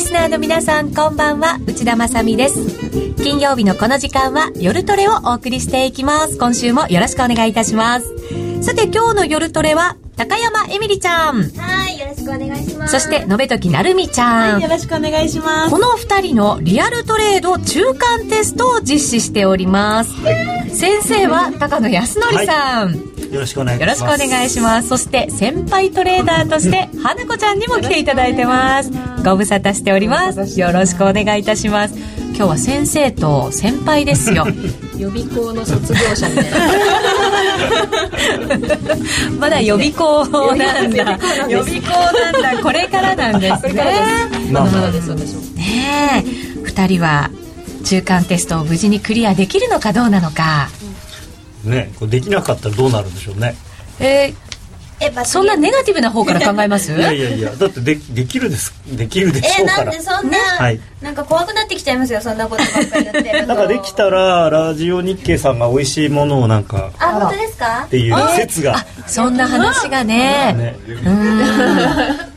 [0.00, 1.58] リスナーの皆さんこんばんは。
[1.66, 3.14] 内田まさです。
[3.22, 6.38] 金曜日のこの時間は夜トレをお送りしていきます。
[6.38, 8.06] 今週もよろしくお願いいたします。
[8.62, 11.42] さて今日の夜トレは高山えみりちゃん。
[11.50, 12.98] はいよろしくお願いします。
[12.98, 15.70] そして延時なるみちゃん、はい、よろしくお願いします。
[15.70, 20.32] この二人のリアルトレード中間テストを実施しております、は
[20.64, 24.00] い、先生は高野康則さん、はいよろしくお願いします。
[24.02, 24.88] よろしくお願いします。
[24.88, 28.90] そして先輩トレーダーとして 花子ちゃんにも来ていただいてます。
[29.24, 30.58] ご無沙汰しております。
[30.60, 31.94] よろしくお願いいたします。
[32.34, 34.46] 今日は先生と先輩ですよ。
[34.98, 36.58] 予備校の卒業者みたいな。
[39.38, 41.18] まだ予備校なんだ。
[41.48, 42.62] 予備校なんだ。
[42.62, 43.84] これからなんですね。
[44.50, 45.40] まだまだです私も。
[45.54, 47.30] ねえ、二人は
[47.84, 50.68] 中間テストを無事にクリアできるのかどうなのか。
[51.64, 53.54] ねこれできなかったらどうなるんでしょうね。
[53.98, 54.34] えー
[55.02, 56.92] えそんなネガティブな方から考えます？
[56.94, 58.74] いやいやいやだってでできるです。
[58.86, 59.82] できるでしょうから。
[59.84, 63.32] えなんでそんな、はい、なんか怖くなってきちゃいますよそんなことばっかり言って。
[63.32, 67.84] る なんかできたらラジオ日経さんが美味しいものをなんかあ本当ですか？
[67.86, 68.84] っていう説が。
[69.06, 70.52] そんな話がね。
[70.52, 70.76] ね。
[70.86, 71.40] うん。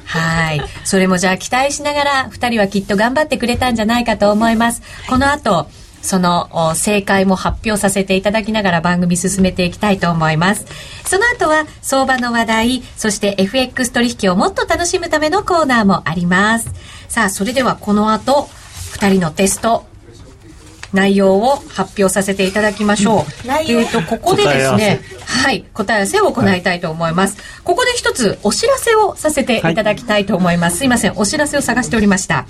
[0.05, 0.61] はい。
[0.85, 4.81] それもじゃあ期待しながら2人はきっと頑張ってくれたんじゃないかと思います。
[5.09, 5.67] この後
[6.03, 10.65] その正解も発表させていただきながら番組進めていきたいと思います。
[11.05, 16.69] その後は相場の話題、そして FX 取引をもっと楽しむためのコーナーもあります。
[17.07, 18.49] さあ、それではこの後、
[18.99, 19.85] 2人のテスト、
[20.93, 23.51] 内容を発表させていただきましょう。
[23.67, 27.37] えっ、と、ここでですね、はい、答え合わせを行いたいと思います。
[27.37, 30.73] はい、ここで一つお知らせをさせていただきたいと思います。
[30.73, 32.45] はい、すいません、お知らせを探しておりました。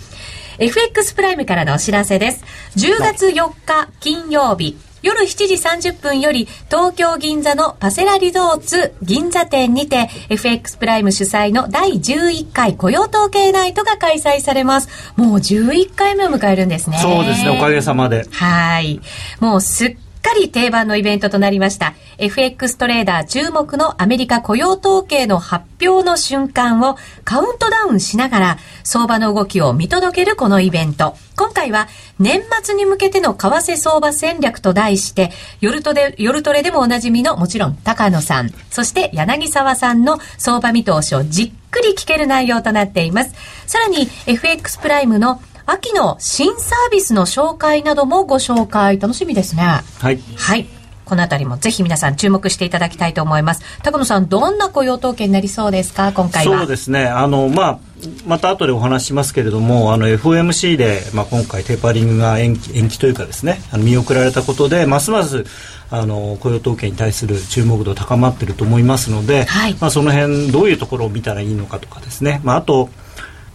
[0.59, 2.43] FX プライムからのお知らせです。
[2.77, 14.87] 10月4日金曜日、夜7時30分より東京銀座のパセラリゾーツ銀座店にて FX プライム主催の第11回雇用統計ナイトが開催されます。
[15.17, 16.97] もう11回目を迎えるんですね。
[16.99, 18.25] そうですね、おかげさまで。
[18.31, 19.01] はい。
[19.41, 21.93] もうすっかり定番のイベントとなりました。
[22.17, 31.17] FX トレーダー注目のアメリカ雇用統計の発表の瞬間をカウントダウンしながら相場の動きを見届けるこのイベント。
[31.35, 31.87] 今回は
[32.19, 43.33] 年末に向けての為替相場戦略と題して、夜トレ夜トレでもおなじみのもちろん高野さん、そして柳沢さんの相場見通しをじっくり聞ける内容となっています。
[43.67, 49.63] さらに FX プライムの秋の新サービスの紹介などもご紹介楽しみですね。
[49.63, 50.19] はい。
[50.35, 50.67] はい。
[51.05, 53.61] このあたりもぜひ皆さん注目していただきたいと思います。
[53.83, 56.59] 高野さん、どんな雇用統計になりそうですか、今回は。
[56.59, 57.05] そうですね。
[57.05, 57.79] あの、まあ、
[58.25, 65.45] また後でお話しますけれども、あの FOMC で、まあ、今回テーパリングが延期延期というかですね、あの見送られたことで、ますます
[65.89, 72.89] あの雇用統計に対する注目度高まっていると思いますので、はい、まあ、その辺どういうところを見たらいいのかとかですね、まあ、あと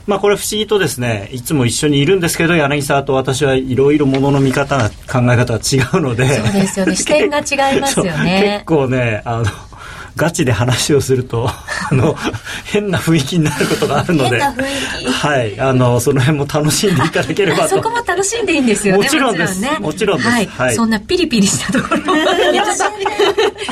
[0.08, 6.26] まあこれ不思議とですねいつも一緒にいるんですけど柳沢と私はいろいろものの見方が考え方が違うので。
[6.26, 6.96] そうですよね。
[6.96, 8.62] 視点が違いますよね。
[8.64, 9.44] 結構ねあの
[10.18, 11.48] ガチで話をすると
[11.90, 12.16] あの
[12.64, 14.40] 変な雰囲気になることがあるので。
[14.40, 15.58] はい。
[15.60, 17.68] あのその辺も楽しんでいただければと。
[17.76, 19.60] そこも楽しんでいいんですよねもちろんです。
[19.60, 19.76] ね。
[19.78, 22.02] もちろんです、はい、はい、そんなピリピリしたところ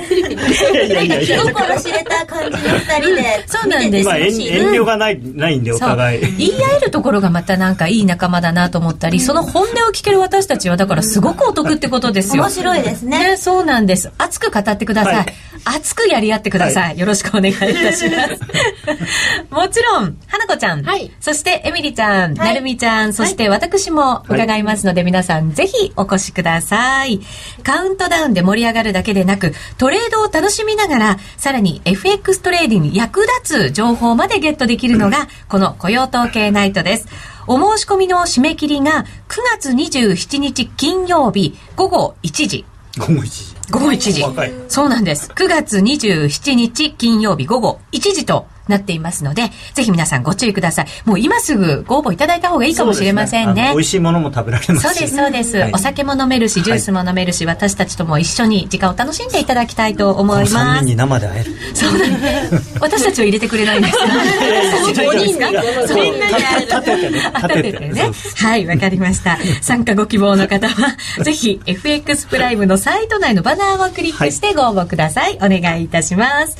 [0.08, 0.38] ピリピリい
[0.74, 1.42] やいやいやいや。
[1.42, 3.44] 心知れた感じの二人で。
[3.46, 4.30] そうなんです、まあ、遠
[4.70, 6.36] 慮がないないんでお互い。
[6.36, 12.44] 言い合えるところがまたなんかいい仲間だなと思ったり、その本音を聞ける私たちはだからすごくお得ってことですよ。
[12.44, 13.30] 面白いですね。
[13.30, 14.10] ねそうなんです。
[14.18, 15.26] 熱く語ってください、
[15.68, 18.40] 熱くやり合ってください、はい、よろしくお願いいたします。
[19.50, 27.20] もちろん葉那子ちゃん、はい、そしてえみりちゃん、なるみちゃんそして私も伺いますので、皆さんぜひお越しください。
[27.64, 37.08] カウントダウンで盛り上がるだけでなくトレードを楽しみながらさらに FX トレーディングに役立つ情報までゲットできるのがこの雇用統計ナイトです。
[37.48, 42.64] お申し込みの締め切りが9月27日金曜日午後1時。
[42.98, 44.22] 午後1時午後1時。
[44.68, 45.30] そうなんです。
[45.30, 50.86] 9月27日金曜日午後1時となっていますので、ぜひ皆さんご注意ください。
[51.04, 53.62] もう今すぐご応募いただいた方がいいかもしれませんね。
[53.62, 60.52] ね美味しいものも食べられますそうです、そうです、はい、お酒も飲めるし、ジュースも飲めるし、はい、私たちとも一緒に時間を楽しんでいただきたいと思います。
[60.54, 61.52] この3人に生で会える。
[61.74, 62.78] そうなんです。
[62.80, 65.48] 私たちを入れてくれないんですか5 人が
[65.86, 67.32] そんなに立ててね。
[67.34, 68.10] 立ててね。
[68.36, 69.38] はい、わかりました。
[69.60, 75.38] 参加ご希望の方は、ぜひ FX プライムのサイト内のバナーをクリックしてご応募ください。
[75.38, 76.56] はい、お願いいたします。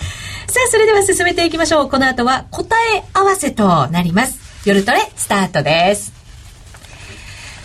[0.49, 1.89] さあ、それでは進めていきましょう。
[1.97, 4.69] この後は答え合わせとなります。
[4.69, 6.13] 夜トレスタートです。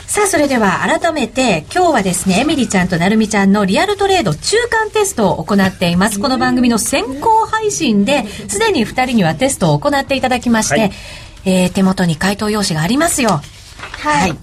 [0.07, 6.17] さあ、それでは改めて、今日はですね、エミリちゃんとなるみちゃんのリアルトレード中間テストを行っています。
[6.17, 10.91] この番組の先行配信で、すでに2人にはテストを行っていただきまして、はい
[11.43, 13.31] えー、手元に回答用紙がありますよ。
[13.31, 14.29] はい。
[14.29, 14.37] はい、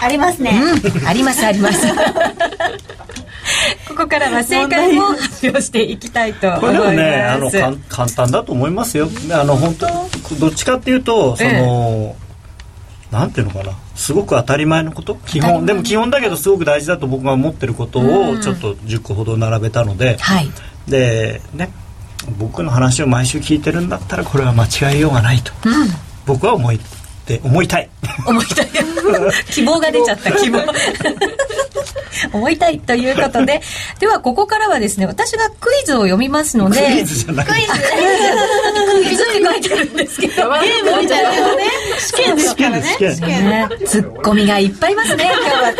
[0.00, 0.52] ありますね。
[0.52, 1.86] うん、ありますあります。
[3.88, 6.66] ここからは正解を発表していきたいと思います。
[6.66, 7.50] これでもね、あの
[7.88, 9.08] 簡単だと思いますよ。
[9.32, 9.86] あの本当
[10.38, 12.16] どっちかっていうとその、え
[13.10, 13.72] え、なんていうのかな？
[13.94, 15.16] すごく当たり前のこと？
[15.26, 15.66] 基本。
[15.66, 20.50] でも基本だけどすごく大事だと僕が思ってることをちょっと10個ほど並べたので、はい、
[20.86, 21.70] でね
[22.38, 25.72] 僕の話を毎週聞いてるんだったらこれは間違えようがないと、うん、
[26.26, 26.80] 僕は思い
[27.28, 27.90] って思いたい。
[28.26, 28.68] 思いたい。
[29.52, 30.32] 希望が出ちゃった。
[30.32, 30.60] 希望。
[32.32, 32.78] 思いたい。
[32.78, 33.60] ということで。
[34.00, 36.80] ではここからはですね私がクイズを読みますので。
[36.80, 37.46] クイズじゃない。
[37.46, 37.68] クイズ。
[37.70, 40.34] クイズって書いてあるんですけど。
[40.34, 41.64] ゲームみたいなね。
[41.98, 42.82] 試験ですからね。
[42.98, 43.68] 試験ね。
[43.86, 45.30] ツッコミがいっぱいいますね。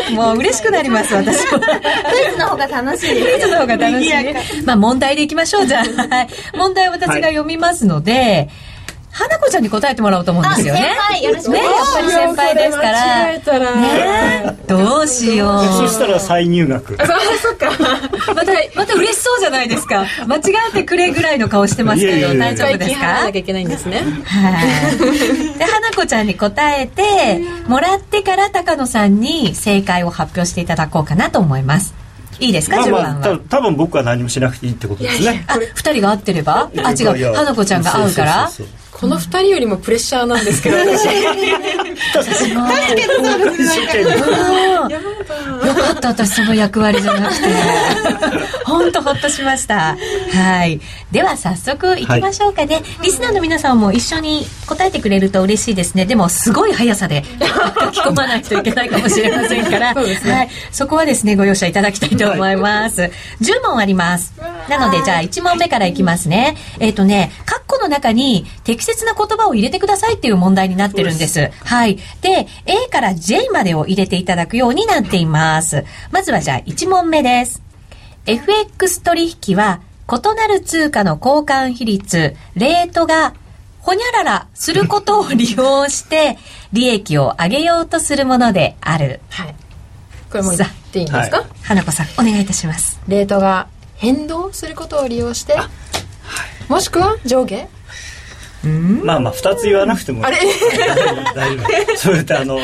[0.06, 0.26] 今日は。
[0.26, 1.60] もう嬉しくなります私も。
[1.60, 3.22] クイズの方が楽しい。
[3.22, 5.66] クイズの方が楽しい、ね、まあ問題でいきましょう。
[5.66, 8.77] じゃあ問題私が読みますので、はい
[9.10, 10.80] 花子ちゃんに答えてもらおうと思うんですよね。
[10.80, 11.58] 先輩、よろしくね。
[11.58, 13.74] やっぱり先輩ですから。
[13.74, 15.88] ねどうしよう。
[15.88, 16.96] そしたら再入学。
[17.02, 17.06] あ、
[17.42, 17.70] そっか。
[18.34, 20.06] また、また嬉しそうじゃないですか。
[20.26, 20.40] 間違
[20.70, 23.24] ってくれぐらいの顔してますけど、大丈夫ですか？
[23.24, 24.02] なきゃいけないんですね。
[24.24, 24.64] は
[25.54, 25.58] い。
[25.58, 31.94] で、花子ちゃんに答えて、もらってから高野さんに正解を発表していただこうかなと思います。
[32.40, 33.40] いいですか、まあ、順番は？
[33.48, 36.70] 多分僕は何もしなくていいってことですねあ二人が合ってれば？
[36.84, 38.48] あ違う花子ちゃんが合うから？
[39.00, 41.06] この二人よりもプレッシャーなんですけど私。
[42.12, 44.08] 確かにそうですね
[45.68, 47.48] よかった私その役割じゃなくて。
[48.64, 49.96] 本当ほっとしました。
[50.32, 50.80] はい。
[51.10, 56.04] では早速いきましょうかね、はい、リスナーの皆さんも一緒に答えてくれると嬉しいですね。
[56.04, 57.24] でもすごい速さで
[57.82, 59.94] 書き込まないといけないかもしれませんから。
[59.94, 63.10] そ、ね、はい、そこはですねご容赦いただきたいと思います、はい、
[63.40, 64.34] 10問あります。
[64.68, 66.56] なのでじゃあ1問目からいきますね。
[66.78, 71.50] えっ、ー、とね括弧の中に適切な言葉を入れてくださいっていう問題になってるんです。
[71.64, 71.98] はい。
[72.20, 75.57] で、A から J までを入れていただくようになっています。
[76.10, 77.62] まずはじゃあ1問目です。
[78.26, 83.34] FX 取引は異なる通貨の交換比率、レートが
[83.80, 86.38] ほにゃららすることを利用して
[86.72, 89.20] 利益を上げようとするものである。
[89.30, 89.54] はい。
[90.30, 93.00] これも言っていいんですか、はい、花子さん、お願いいたします。
[93.08, 95.56] レートが変動することを利用して、
[96.68, 97.66] もしくは上下
[98.64, 100.26] まあまあ2つ言わなくても。
[100.26, 100.38] あれ？
[101.34, 101.96] 大丈夫。
[101.96, 102.58] そうやってあの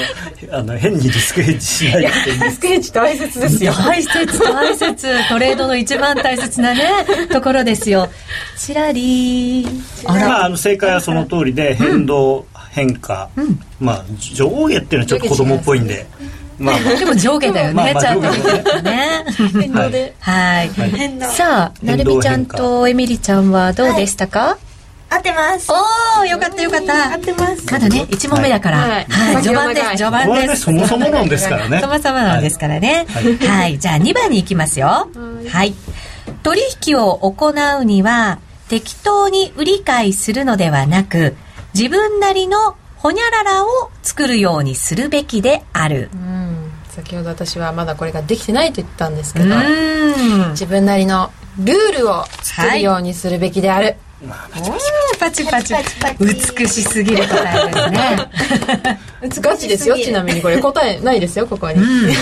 [0.51, 3.73] あの変にリスクヘッジしないでリスクヘッジ大切ですよ。
[3.73, 5.29] 大切大切。
[5.29, 8.09] トレードの一番大切なねところですよ。
[8.59, 9.67] ちらり
[10.07, 16.07] あまああの正解はその通りで変動、変化、うん、まあ上下っていうのはちょっと子供っぽいんで、
[16.59, 18.83] まあ、まあ、でも上下だよね、まあまあ、ちゃんと。
[18.83, 19.25] ね。
[19.61, 20.15] 変動で。
[20.21, 20.71] はい。
[21.21, 24.64] さあ、なるみちゃんとエミリちゃんはどうでしたか、はい
[25.15, 25.71] 合ってます。
[25.71, 27.13] おおよかったよかった。
[27.13, 27.73] 合ってます。
[27.73, 28.79] まだね1問目だから。
[28.79, 30.63] はい、序盤です序盤です。
[30.63, 31.81] そもそもなんですからね。
[31.81, 33.07] そもそもなんですからね。
[33.47, 35.09] はい、じゃあ2番に行きますよ。
[35.49, 35.75] はい。
[36.43, 41.37] 取引を行うには適当に売り買いするのではなく
[41.75, 43.69] 自分なりのほにゃららを
[44.03, 46.09] 作るようにするべきである、
[46.89, 49.47] 先ほど私はまだこれができてないと言ったんですけど
[50.51, 53.97] 自分なりのルールを作るようにするべきである、はい
[55.19, 55.75] パチパチ
[56.21, 59.01] 美しすぎる答えですね。
[59.41, 62.15] ガチですよちなみにこれ答えないですよここに、うん、ね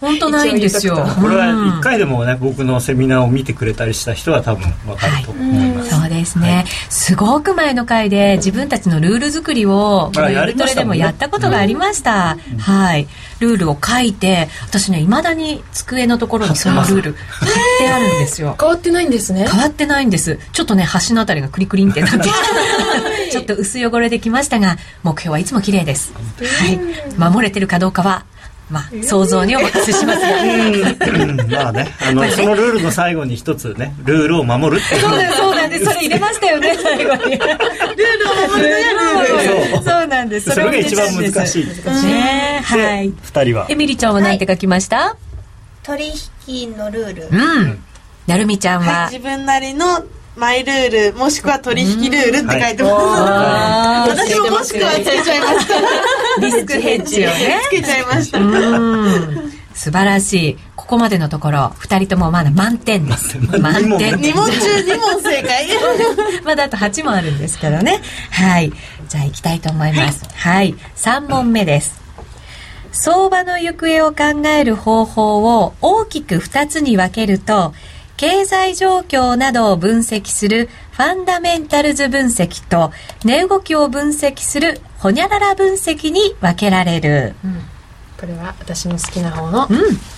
[0.00, 0.96] 本当ないんですよ。
[1.20, 13.06] これは一回でもね僕のセミナーを見てくれたりした人は多分わかると思います、はい、そうですね、はい、すごく前の回で自分たちのルール作りをやりトレでもやったことがありました、うん、はい
[13.40, 18.56] ルールを書いて私ねいまだに机のところにそのルール貼ってあるんですよ。
[18.60, 19.46] 変わってないんですね。
[19.48, 20.38] 変わってないんです。
[20.52, 22.18] ちょっとね端のあたりがクリクリンってなって。
[23.30, 26.12] ちょっと薄汚れてきましたが目標はいつも綺麗です。
[26.14, 26.80] はい。
[27.18, 28.24] 守れてるかどうかは
[28.68, 30.28] まあ、想像にお任せしますが、
[31.62, 35.84] まあね、あの、そのルールの最後に一つね、ルールを守るってそうです、そうなんです。
[35.84, 37.38] それ入れましたよね、最後に。
[37.38, 39.84] ルールを守る。
[39.84, 40.50] そうなんです。
[40.50, 41.66] それが一番難しい。
[41.66, 43.12] ね、はい。
[43.22, 43.66] 二人は。
[43.68, 45.16] エミリちゃんは何て書きました？
[45.84, 46.12] 取
[46.48, 47.28] 引のルール。
[47.30, 47.84] うん。
[48.26, 50.04] なるみちゃんは、自分なりの
[50.36, 57.60] マイルールもしくは取引ルールって書いてます、はい、私ももしくはつけちゃいましたリスクヘッジをね。
[57.64, 58.38] つけちゃいました。
[59.74, 60.58] 素晴らしい。
[60.74, 63.38] ここまでのところ2人ともまだ満点です。
[63.58, 64.14] 満点。
[64.14, 65.68] 2問中2問正解。
[66.44, 68.00] まだあと8問あるんですけどね。
[68.30, 68.72] はい。
[69.08, 70.24] じゃあいきたいと思います。
[70.34, 72.00] はい、はい、3問目です。
[72.92, 77.74] 相場の行方を考える方法を大きく2つに分けると
[78.16, 82.92] 経済状況などを分析するファンダメンタルズ分析と
[83.24, 87.60] 値動きを分析するホニャララ分析に分けられる、うん。
[88.18, 89.68] これは私の好きな方の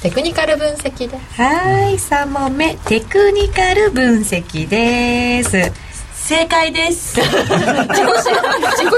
[0.02, 2.76] テクニカル分析です、はい3問目。
[2.76, 5.87] テクニカル分析です
[6.28, 7.16] 正解です。
[7.16, 7.28] 自己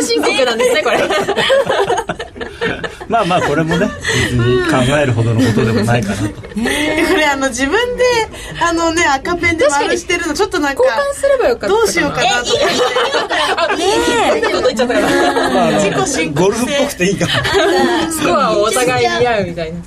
[0.04, 0.98] 申告なんですねこれ。
[3.06, 3.88] まあまあこれもね
[4.32, 6.24] 別に考えるほどのことでもないかなと。
[6.24, 6.64] これ
[7.26, 8.02] あの自分で
[8.60, 12.64] あのね赤ペンで丸してるのちょっとなんか交換すればよかったどうしようかなと思って。
[14.32, 15.08] 変なこと言っちゃったから
[15.50, 15.70] まああ。
[15.70, 17.32] の自己申告ゴルフっぽくていいかな
[18.10, 19.78] スコアをお互い見合うみたいな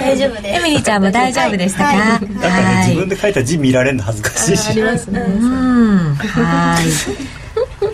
[0.00, 0.60] 大丈夫です。
[0.60, 1.84] エミリーちゃんも大丈夫でしたか？
[1.86, 1.98] はい。
[2.08, 2.88] だってねはい。
[2.88, 4.70] 自分で書いた字見られるの恥ずかしいし。
[4.70, 6.14] ありますねうん。
[6.14, 6.84] はい、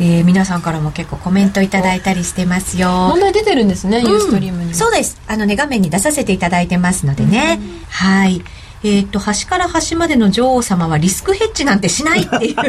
[0.01, 2.89] えー皆さんからも結構コメントいただいたりしてますよ。
[2.89, 4.75] 問題出てるんですね、ユーストリームに。
[4.75, 5.21] そうです。
[5.27, 8.43] あのね画面に出させていただいてますのでね、はい
[8.85, 12.57] えっ、と端から端までの女王様はリスクヘッジなんてしないっていう。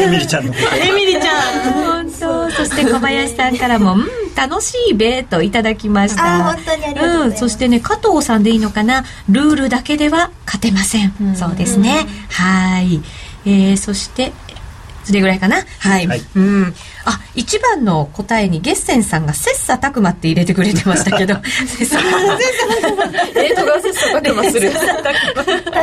[0.00, 0.76] エミリちゃんのこと。
[0.76, 1.72] エミリちゃん。
[1.72, 2.50] 本当。
[2.50, 6.36] そして小林さんからも「うん楽しいべ」といただきました。
[6.36, 7.38] あー本当にありがとうございます。
[7.38, 9.04] ん、そしてね加藤さんでいいのかな。
[9.28, 12.06] ルールだけでは勝てません、そうですね。
[12.30, 13.00] はい、
[13.46, 14.32] えー、そして
[15.04, 15.56] それぐらいかな。
[15.78, 16.22] はい、はい。
[16.34, 21.34] うんあ一番の答えにゲッセンさんが切磋琢磨って入れてくれてましたけど
[21.66, 22.38] 切磋琢磨
[23.34, 25.78] えとが切磋琢磨する確か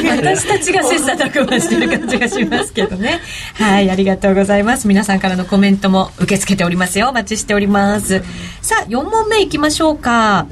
[0.00, 3.20] に私たちが切磋琢磨してる感じがしますけどね。
[3.54, 4.88] はい、ありがとうございます。
[4.88, 7.08] 皆さんからのコメントも受け付けておりますよ。
[7.08, 8.22] お待ちしております。
[8.60, 10.46] さあ、4問目いきましょうか。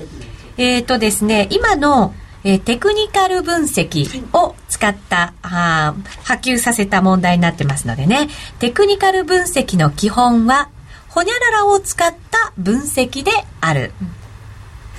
[0.56, 8.28] えっ、とですね、今の、えーテクニカル分析を使った、あー波及させた問題になってますのでね。
[8.58, 10.68] テクニカル分析の基本は、
[11.08, 13.30] ほにゃららを使った分析で
[13.60, 13.92] ある。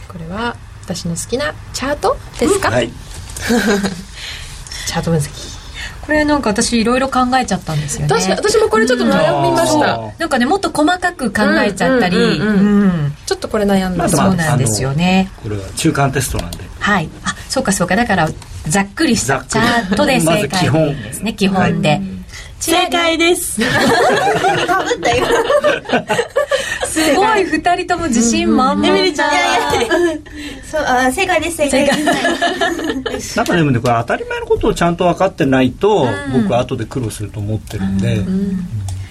[0.07, 2.91] これは私の好きなチャートですか、はい
[4.88, 5.50] チャート分析
[6.11, 8.09] これなんか私いろいろ考えちゃったんですよね。
[8.09, 12.17] 確かに私もこれちょっと悩みました、うんなんかねもっと細かく考えちゃったり、
[13.25, 15.31] ちょっとこれ悩んだ、まあそうなんですよね。
[15.41, 17.09] これは中間テストなんではい。
[17.23, 17.95] あ、そうかそうか。
[17.95, 18.29] だから
[18.67, 21.33] ざっくりしたチャートで正解ですね。
[21.33, 22.01] 基本で。
[22.61, 23.59] 正解です。
[24.67, 25.25] かぶったよ。
[26.85, 28.87] すごい二人とも自信満々。
[28.87, 29.31] エミリちゃん。
[29.31, 29.93] いやいや。
[30.63, 31.87] そうあ正解です正解。
[33.03, 38.23] ですなんかでもねこれ当たり前のことをちゃんと分かってないと、僕は後で苦労すると思ってるんで、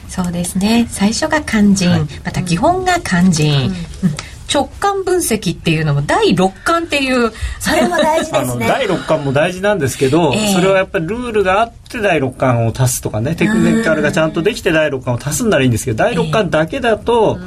[0.08, 0.86] そうですね。
[0.90, 3.68] 最初が肝心、また基本が肝心。
[4.02, 4.10] うん
[4.52, 7.32] 直感分析っていうのも第六感っていう。
[7.60, 8.66] それも大事あですね。
[8.66, 10.52] の第6巻も大事なんですけど、ええ。
[10.52, 17.38] それはやっぱりルールがあって第6巻を足すとかねテクニカルがちゃんとできて第6巻を足すんならいいんですけど第6巻だけだと、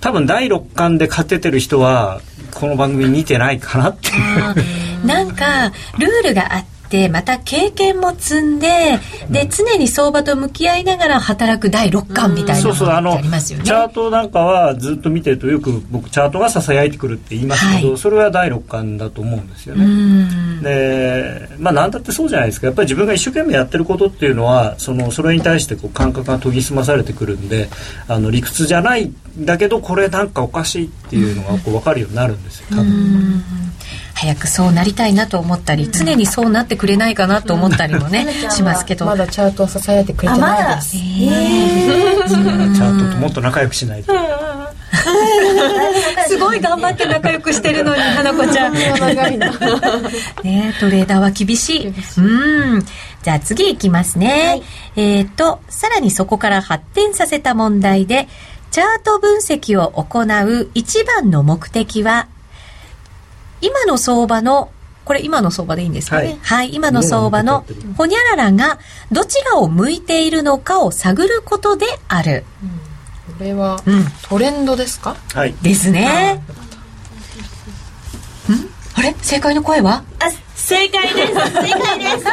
[0.00, 2.20] 多分第6巻で勝ててる人は
[2.54, 4.10] この番組見てないかなってい
[5.04, 5.06] う。
[5.06, 6.77] なんかルールがあって
[7.10, 8.98] また経験も積んで
[9.30, 13.64] で常に相場と向き合いながら働く第六感みたいなのありますよね。
[13.64, 19.84] チャートなんかはずっと見てるとよく僕チャートがささやいてくるって言いますけど、はいそれは第6巻だと思うんですようね。
[19.84, 27.68] んでまあ何だってそうじゃないですかやっぱり自分が一生懸命やってることっていうのはそのそれに対してこう感覚が研ぎ澄まされてくるんで
[28.06, 29.14] あの理屈じゃないん
[29.44, 33.42] だけどこれなんかおかしいっていうのがこう分かるようになるんですよ多分。
[34.20, 39.06] 早くそうなりたいなと思ったり常にそうなってくれないかなと思ったりもねうんしますけど。
[39.06, 44.12] まだチャートを支えてくれてないです、チャートともっと仲良くしないと。
[46.26, 48.72] すごい頑張って仲良くしてるのに花子ちゃん。
[48.72, 48.92] ね
[50.80, 51.86] トレーダーは厳しい。
[51.86, 51.90] う
[52.78, 52.84] ん。
[53.22, 54.62] じゃあ次いきますね。
[54.96, 58.26] えっ、と、さらにそこから発展させた問題で、
[58.72, 62.26] チャート分析を行う一番の目的は、
[63.60, 64.70] 今の相場の、
[65.04, 66.38] これ今の相場でいいんですかね？
[66.42, 66.74] はい。
[66.74, 67.64] 今の相場の
[67.96, 68.78] ほにゃららが
[69.10, 72.44] どちらを向いているのかを探ることである。
[73.38, 74.04] これはうん。
[74.28, 75.16] トレンドですか？
[75.32, 75.54] はい。
[75.62, 76.34] ですね。
[76.34, 76.40] ん？
[78.94, 79.14] あれ？
[79.22, 80.04] 正解の声は？
[80.20, 80.26] あ
[80.68, 81.32] 正解です。
[81.32, 82.24] 正解です。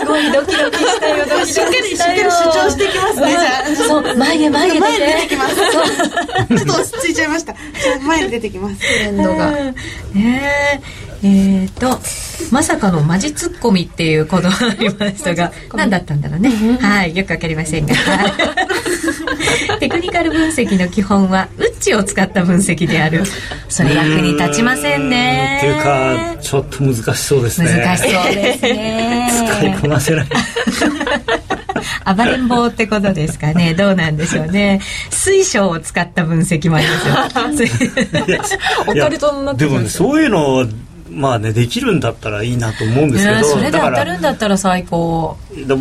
[0.00, 5.54] すごいドキドキしたよ、ドキドキしっかりしっかり主張していきますねじゃあそう、眉毛眉毛前に出ててきます。
[5.54, 8.80] ちょっと落ち着いちゃいましたじゃあ前に出てきます。
[8.80, 9.74] トレンドがね
[10.12, 12.00] ええー、と
[12.50, 16.50] まさかのマジツッコミっていうことがありましたが何だったんだろうね。
[16.80, 17.94] はいよくわかりませんが。
[17.94, 18.26] は
[19.76, 23.22] いテクニカル分析の基本はウッチを使った分析である。
[23.68, 25.58] それ役に立ちませんね。
[25.58, 27.84] っていうかちょっと難しそうですね。
[27.84, 29.30] 難しそうですね。
[29.46, 30.26] 使いこなせない。
[32.16, 33.74] 暴れん坊ってことですかね。
[33.74, 34.80] どうなんでしょうね。
[35.10, 37.72] 水晶を使った分析もありますよ。
[38.88, 40.66] オカルトになってでもねそういうの
[41.14, 45.36] まあねできるんだったらいいなと思うんですけど、ね、それで当たるんだったら最高。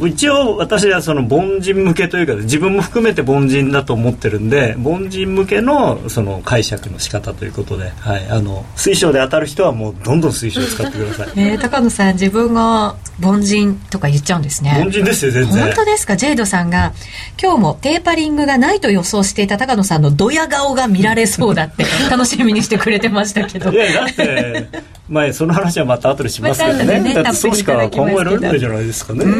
[0.07, 14.83] 一応私はその凡人向けというか自分も含めて凡人だと思ってるんで凡人向けのその解釈の仕方ということで、はい、あの水晶で当たる人はもうどんどん水晶使ってください、 えー、高野さん自分が凡人とか言っちゃうんですね。
[14.85, 15.63] 凡人ですよ全然。
[15.63, 16.17] 本当ですか？
[16.17, 16.93] ジェイドさんが
[17.41, 23.71] 今日もテーパリングがないと予想していた高野さんのドヤ顔が見られそうだって楽しみにしてくれてましたけど。
[23.71, 24.67] いやだって
[25.21, 29.25] 前その話はまた後でしますけどね,、ねだってそうしか考えられないじゃないですかね。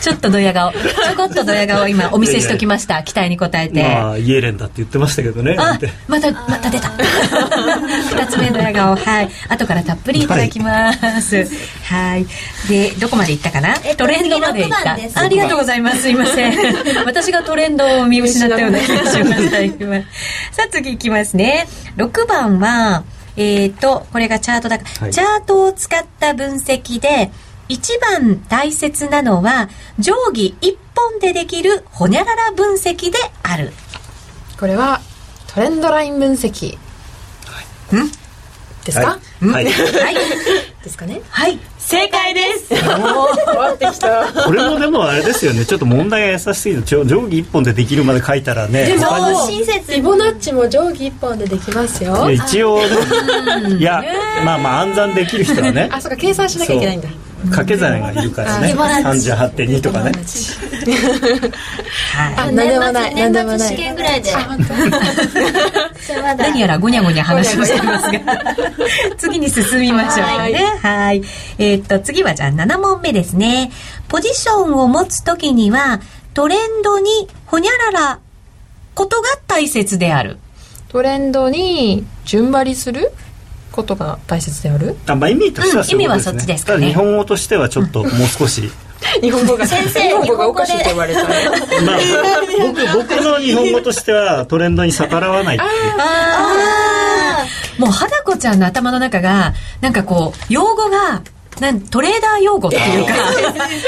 [0.00, 0.70] ちょっとドヤ顔。
[0.72, 0.80] ちょ
[1.16, 3.02] こっとドヤ顔今お見せしておきました。
[3.02, 3.82] 期待に応えて。
[3.82, 5.56] まあイエレンだって言ってましたけどね。
[5.58, 6.92] あまたまた出た。
[8.10, 8.94] 二つ目ドヤ顔。
[8.94, 9.30] はい。
[9.48, 11.48] 後からたっぷりいただきます。
[11.84, 12.26] はい。
[12.68, 13.74] でどこまでいったかな？
[13.96, 14.98] トレンドまでいった。
[15.20, 16.02] ありがとうございます。
[16.02, 16.54] すいません。
[17.06, 19.54] 私がトレンドを見失ったような気がしました
[20.52, 21.66] さあ次いきますね。
[21.96, 23.04] 6番は
[23.36, 27.30] えっ、ー、と、これがチャートだから、はい、チャートを使った分析で、
[27.68, 33.72] 一番大切なのは、定規一本でできるほにゃらら分析である。
[34.58, 35.00] これは、
[35.48, 36.76] トレンドライン分析。
[37.46, 37.62] は
[37.92, 38.10] い、ん？
[38.84, 40.14] ですか、はい、はい。
[40.84, 41.22] ですかね？
[41.30, 41.58] はい。
[41.86, 42.68] 正解です。
[42.68, 42.78] 終
[43.56, 44.24] わってきた。
[44.44, 45.64] これもでもあれですよね。
[45.64, 48.86] ちょっと問題が優しすぎる定規一本でできるまで書いたらね。
[48.86, 49.06] でも
[49.46, 49.80] 親切。
[49.80, 52.30] フィボナッチも定規一本でできますよ。
[52.30, 52.80] 一応
[53.78, 54.02] いや
[54.44, 55.88] まあまあ暗算できる人はね。
[55.92, 57.08] あそうか計算しなきゃいけないんだ
[57.44, 58.74] 掛け算がいるからね。
[58.74, 60.12] 38.2とかね。
[62.36, 63.14] はい、何でもない。
[63.14, 63.60] 何でもない。
[63.60, 64.30] 試験ぐらいで。
[66.38, 68.20] 何やらごにゃごにゃ話をしてますが。
[69.18, 70.64] 次に進みましょうね。
[70.82, 71.22] はい。
[71.58, 73.70] えー、っと次はじゃあ7問目ですね。
[74.08, 76.00] ポジションを持つ時には
[76.34, 78.18] トレンドにほにゃらら
[78.94, 80.38] ことが大切である。
[80.88, 83.12] トレンドに順張りする？
[83.74, 84.96] ことが大切である？
[85.06, 85.96] あ、まあ、意味としてはそうです、ね。
[85.96, 88.70] うん、意味はそっちですか、ね、日本語としてはちょっともう少し。
[89.20, 91.34] 日本語が先生日本語がおかしいって言われた、まあ、
[92.62, 95.70] 僕僕の日本語としてはトレンドに逆らわないっていう。
[95.98, 97.44] ああ
[97.78, 101.22] もう花子ちゃんの頭の中がなんかこう用語が
[101.60, 103.12] なんトレーダー用語っていうか、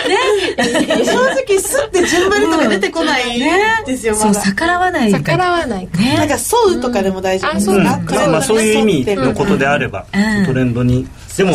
[0.08, 3.38] ね、正直すって順番とか出てこない
[3.84, 7.84] ですよ、ま、そう逆らわない逆らわない、ね、なんか沿うとかでも大丈夫ですか、うん、
[8.32, 11.54] まあ、そういう意味のことであれば、うん、トレンドにでもい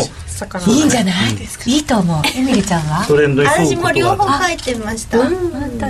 [0.70, 1.34] いんじゃない？
[1.34, 2.22] ですかいいと思う。
[2.36, 3.04] エミリちゃんは？
[3.06, 5.18] トレンドに私も両方書いてました、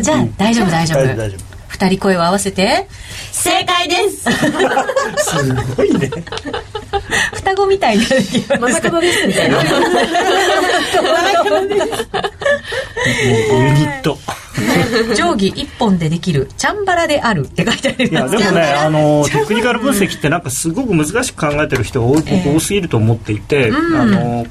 [0.02, 2.86] じゃあ大丈夫大丈夫二人声を合わせて。
[3.32, 4.30] 正解です。
[4.30, 4.38] す
[5.74, 6.10] ごいね。
[7.32, 8.04] 双子みたいな。
[8.60, 9.62] まさかのですみたいな。
[13.62, 14.18] ユニット。
[15.16, 18.36] 定規一本でできるチャンバラであるって書いてあります。
[18.36, 22.16] いやでもねあのテクニカル分析ってなんかすごく難しく考えてる人が多,、
[22.54, 24.46] 多すぎると思っていて、うん、あの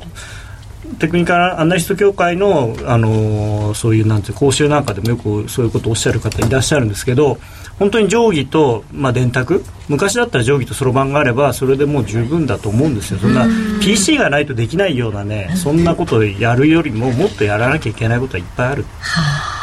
[0.99, 7.37] テクニカルアナリスト協会の、あのそういうなんて講習なんかでもよくそういうことをおっしゃる方いらっしゃるんですけど
[7.79, 13.47] 本当に定規と、まあ、電卓昔だったら定規とそろばんがあればそれでもう十分だと思うんですよそんな
[13.81, 18.83] PC がないとできないようなねそんなことをやるよりももっとやらなきゃいけないことはいっぱいある。
[18.99, 19.60] はあ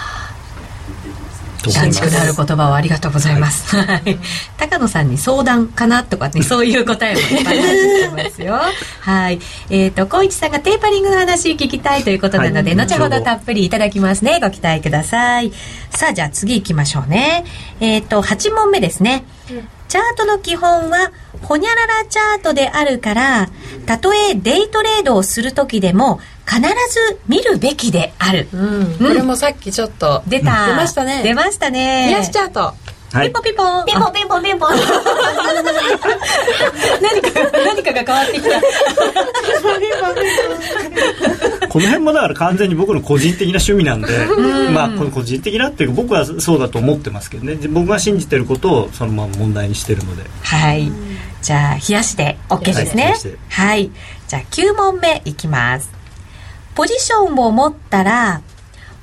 [1.72, 3.76] 断畜なる言葉をありがとうございます。
[3.76, 4.18] はい。
[4.56, 8.60] 高野さんに相談かなとかね、そういう答えもいっぱい出てますよ。
[9.00, 9.40] はい。
[9.70, 14.38] えっ、ー、と、光一さんがテーパリングの話聞きたいということなので、はい、後ほどたっぷりいただきますね。
[14.40, 15.52] ご期待ください。
[15.90, 17.44] さあ、じゃあ次行きましょうね。
[17.80, 19.24] えっ、ー、と、8問目ですね。
[19.50, 23.48] うんチャートの基本は、ほにゃららチャートであるから、
[23.86, 28.48] たとえデイトレードをする時でも、必ず見るべきである。
[28.52, 28.96] うん。
[28.96, 30.66] これもさっきちょっと出た。
[30.66, 31.22] 出ましたね。
[31.22, 32.06] 出ましたね。
[32.06, 32.72] 冷やしチャート。
[33.10, 34.78] はい、ピポピポピポピポピポ 何
[37.22, 37.30] か
[37.64, 38.60] 何かが変わってきた。
[41.68, 44.08] この辺もだから完全に僕の個人的な趣味なんで、
[44.72, 47.56] まあ個人的なっていうか僕はそうだと思ってますけどね。
[47.68, 50.24] 僕が信じてることをそのまま問題にしてるので。
[50.42, 50.92] はい。
[51.40, 53.14] じゃあ冷やして OK ですね。
[53.48, 53.90] はい、はい、
[54.28, 55.97] じゃあ9問目いきます
[56.78, 58.40] ポジションを持ったら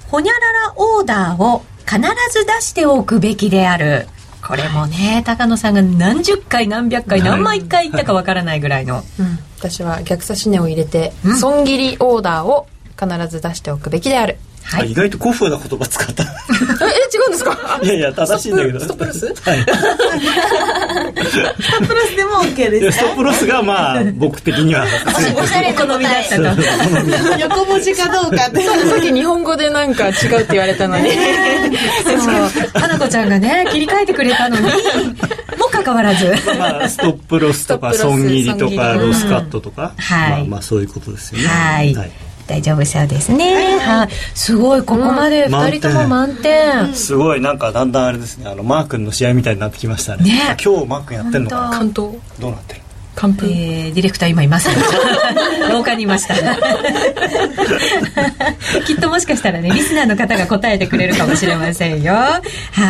[0.07, 1.99] ほにゃららオーダーを必
[2.31, 4.07] ず出しておくべきである。
[4.41, 16.23] これもね高野さんが何十回何百回何万回言ったかわからないぐらいの、うん、私は逆差し値を入れて、損切りオーダーを必ず出しておくべきであるはい、意外と古風な言葉使った。
[16.23, 16.27] え
[17.13, 17.79] 違うんですか？
[17.83, 18.79] いやいや正しいんだけど。
[18.79, 19.27] ストップロス？
[19.27, 19.35] はい。
[19.35, 19.71] スト
[21.83, 24.85] ップロスでも OK ですストップロスがまあ僕的には。
[25.37, 26.43] おしゃれ好みだったと。
[27.39, 28.61] 横文字かどうかって。
[28.63, 31.11] さっき日本語でなんか違うって言われたのに。
[32.73, 34.69] 花子ちゃんがね切り替えてくれたのにも
[35.71, 36.33] かかわらず。
[36.57, 40.31] まあストップロスとか損切りとかロスカットとか、はい。
[40.31, 41.47] まあまあそういうことですよね。
[41.47, 42.11] はい、はい
[42.47, 43.77] 大丈夫そうですね。
[43.79, 44.09] はい。
[44.33, 46.93] すごい、ここまで二人とも満点。
[46.93, 50.23] すごい、なんかだんだんあれですね、あの、マー君の試合みたいになってきましたね。
[50.23, 52.17] ね今日マー君やってんのかな関東。
[52.39, 52.81] どうなってる？
[53.15, 54.69] 完封、えー、ディレクター今います
[55.69, 56.35] 廊下にいました。
[58.85, 62.13] きっともしかしたらねリスナーの方が答えてくれるかもしれませんよ。
[62.13, 62.41] は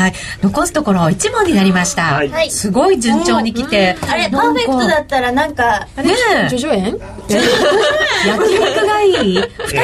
[0.07, 0.13] い。
[0.43, 6.13] 残すところ1問になりました、はい、すごい順調に来て、あれパーフェクトだったらなんかね
[6.45, 6.49] え。
[6.49, 6.97] 叙々苑？
[8.25, 9.39] 焼肉がいい。
[9.39, 9.43] 2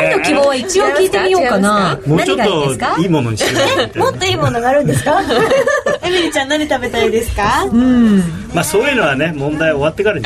[0.09, 1.97] 人の希望は一応聞いてみようかな。
[2.05, 3.47] もうちょっといいものにしよ
[3.95, 5.21] うもっといいものがあるんですか？
[6.03, 7.65] エミリちゃん何食べたいですか？
[7.71, 8.19] うん。
[8.53, 10.25] まあそういうのはね問題終わってからに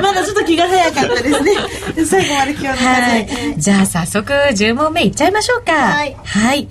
[0.00, 1.51] まだちょっと気が早かったですね
[2.06, 5.72] 最後まで気を抜かず、はい、じゃあ早速10問目いっちゃいましょうか。
[5.72, 6.68] はい、はい、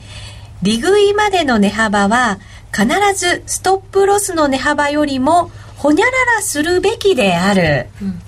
[0.61, 2.39] 利食いまでの値幅は
[2.75, 8.21] 必ずストップロスの値幅よりもほにゃららするべきである、うん、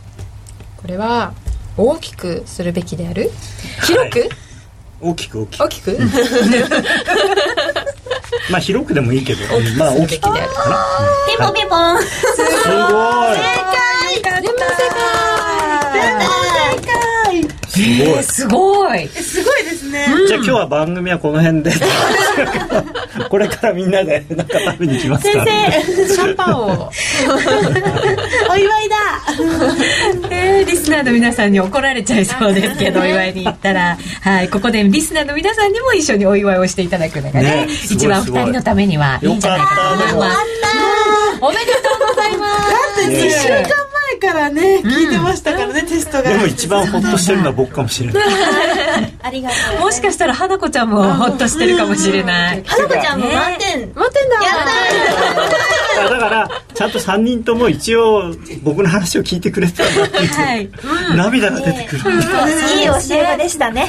[0.77, 1.33] これは
[1.77, 3.31] 大きくするべきである？
[3.85, 4.29] 広く、はい、
[5.01, 5.63] 大きく大きく。
[5.63, 5.97] 大きく？
[8.49, 9.41] まあ広くでもいいけど、
[9.77, 10.85] まあ大きくであるかな。
[11.27, 12.01] ピンポンピンポン。
[12.01, 13.35] すごい。
[13.35, 13.83] 正解。
[14.23, 15.32] 全問正解。
[17.83, 18.23] すごい。
[18.23, 19.07] すごい。
[19.07, 20.07] すごいですね。
[20.27, 21.71] じゃあ今日は番組はこの辺で。
[23.29, 25.45] これからみんなでなんか食べに行きますか？
[25.45, 26.91] 先生、シャンパンを。
[28.49, 28.95] お祝いだ。
[30.31, 40.92] えー、リスナーの皆さんに怒られちゃいそうですけど、お祝いに行ったら、はい、ここでリスナーの皆さんにも一緒にお祝いをしていただくのがね、ね一番二人のためにはいいんじゃないかと思います。
[41.41, 42.71] おめでとうございます。
[42.97, 43.63] だって2週間
[44.19, 46.23] 前からね、聞いてましたからね、テストが。
[46.23, 48.23] でも一番ほっとしてるのは僕かもしれない。
[49.21, 49.81] ありがとう。
[49.81, 52.63] もしかしたら花子ちゃんもほっとしてるかもしれない。
[52.65, 53.93] 花子ちゃんも満点。
[53.93, 54.35] 満点だ。
[54.35, 54.41] や
[56.05, 60.69] っただから、ちゃんと3人とも一応僕の話を聞いてくれてたんだっていう、はい、
[61.15, 62.11] 涙が出てくる。
[62.11, 63.87] いい教え子でしたね。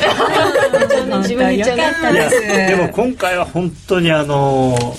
[1.23, 2.41] 自分よかったです。
[2.41, 4.97] でも今回は本当にあの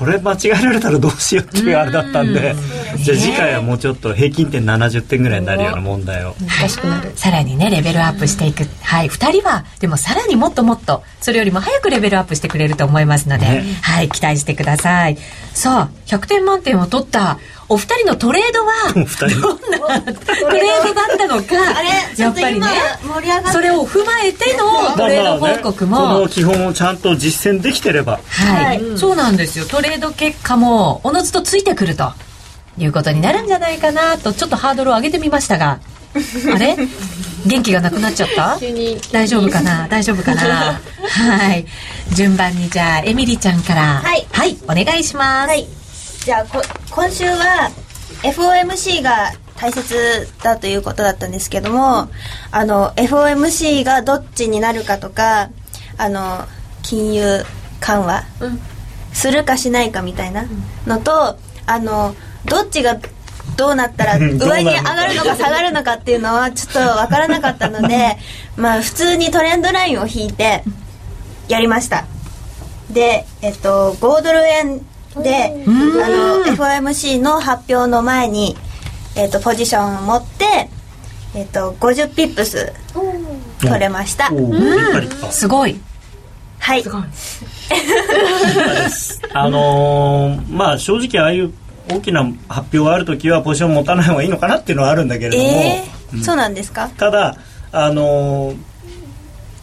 [0.00, 2.54] これ間違えられたらどうしようっていうあれだったんで、
[2.96, 9.08] じゃあ次回はもうちょっと平均点70点ぐらいになるような問題を、はい、さらにねレベルアップしていく、はい。
[9.10, 15.18] 2人はでもさらにもっともっとそれよりも早くレベルアップしてくれると思いますので、ね、はい期待してください。
[15.52, 17.38] さあ100点満点を取った
[17.70, 22.66] お二人のトレードは どんなトレードだったのかあれやっぱりね
[23.52, 28.18] それを踏まえてのトレード報告も、その基本をちゃんと実践できてれば。
[28.28, 29.64] はい、そうなんですよ。
[29.66, 32.12] トレード結果もおのずとついてくると。
[32.78, 35.78] いうことになるんじゃないかなとちょっとハードルを上げてみましたが。
[36.54, 36.76] あれ？
[37.46, 38.58] 元気がなくなっちゃった？
[39.12, 39.86] 大丈夫かな？
[39.88, 40.80] 大丈夫かな？
[41.06, 41.66] はい。
[42.12, 44.00] 順番にじゃあエミリちゃんから。
[44.02, 45.79] はい、はい、お願いします、はい
[46.24, 47.70] じゃあこ今週は
[48.22, 52.08] FOMC が大切だということだったんですけども
[52.50, 55.50] あの FOMC がどっちになるかとか
[55.96, 56.46] あの
[56.82, 57.42] 金融
[57.80, 58.24] 緩和
[59.12, 60.44] するかしないかみたいな
[60.86, 62.98] のと、あのどっちが
[63.56, 68.18] どうなったら 上に上がるのか下がるのかっていうのはちょっと分からなかったので
[68.56, 70.64] まあ普通にトレンドラインを引いて
[71.48, 72.04] やりました。
[72.90, 74.84] でえっと5ドル円
[75.16, 78.56] で、あの FOMC の発表の前に、
[79.16, 80.68] えーと、ポジションを持って、
[81.34, 82.72] えーと、50ピップス
[83.60, 84.30] 取れました。
[85.30, 85.80] すごい。
[86.58, 86.84] はい。
[89.32, 91.52] あのー、まあ正直ああいう
[91.88, 96.88] 大きな発表がある時はポジション持たない方がいいのかなっていうのはあるんだけれども、えーうん、そうなんですか？
[96.90, 97.36] ただ
[97.72, 98.69] あのー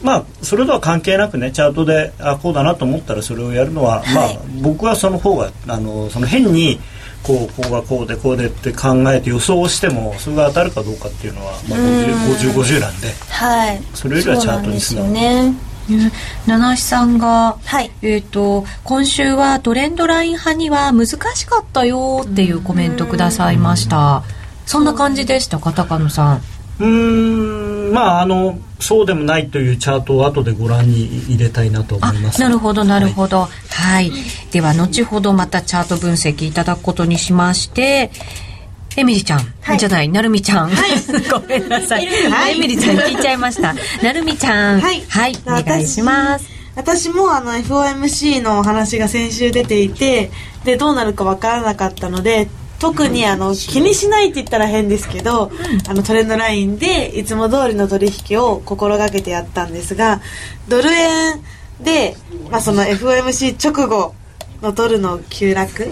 [0.02, 4.30] まあそれとは関係なくねチャートであこうだなと思ったらそれをやるのは、はい、まあ
[4.62, 6.80] 僕はその方があのその変に
[7.24, 15.54] こうこうがこうでこうでって考えて予想してもそれが当たるかどうかっていうのは、まあ、5050なんで、はい、それよりはチャートにするね。
[15.90, 24.24] 七七さんが、はい、えーと、今週はトレンドライン派には難しかったよっていうコメントくださいました。
[24.66, 25.72] そんな感じでしたか？
[25.72, 26.42] 高野さん。
[26.80, 34.12] うんまああのそうでもないというチャートを後でご覧に入れたいなと思いますなるほどなるほど、はい、はい、
[34.52, 38.12] では後ほどまたチャート分析いただくことにしまして
[38.98, 40.70] エミリちゃん、はい、じゃない、なるみちゃん。
[40.70, 40.90] はい、
[41.30, 42.08] ごめんなさい。
[42.32, 43.76] はい、エミリちゃん聞いちゃいました。
[44.02, 44.82] なるみちゃん。
[44.82, 45.04] はい。
[45.08, 46.46] はい、お願いします。
[46.76, 50.32] 私もあの FOMC のお話が先週出ていて、
[50.64, 55.52] で、どうなるかわからなかったので、特にあの気にしないって言ったら変ですけど、
[55.90, 60.22] あのトレンドラインでいつも通りの取引を心がけてやったんですが
[60.68, 61.42] ドル円
[61.82, 62.16] で、
[62.52, 64.16] まあ、その FOMC 直後
[64.62, 65.88] のドルの急落、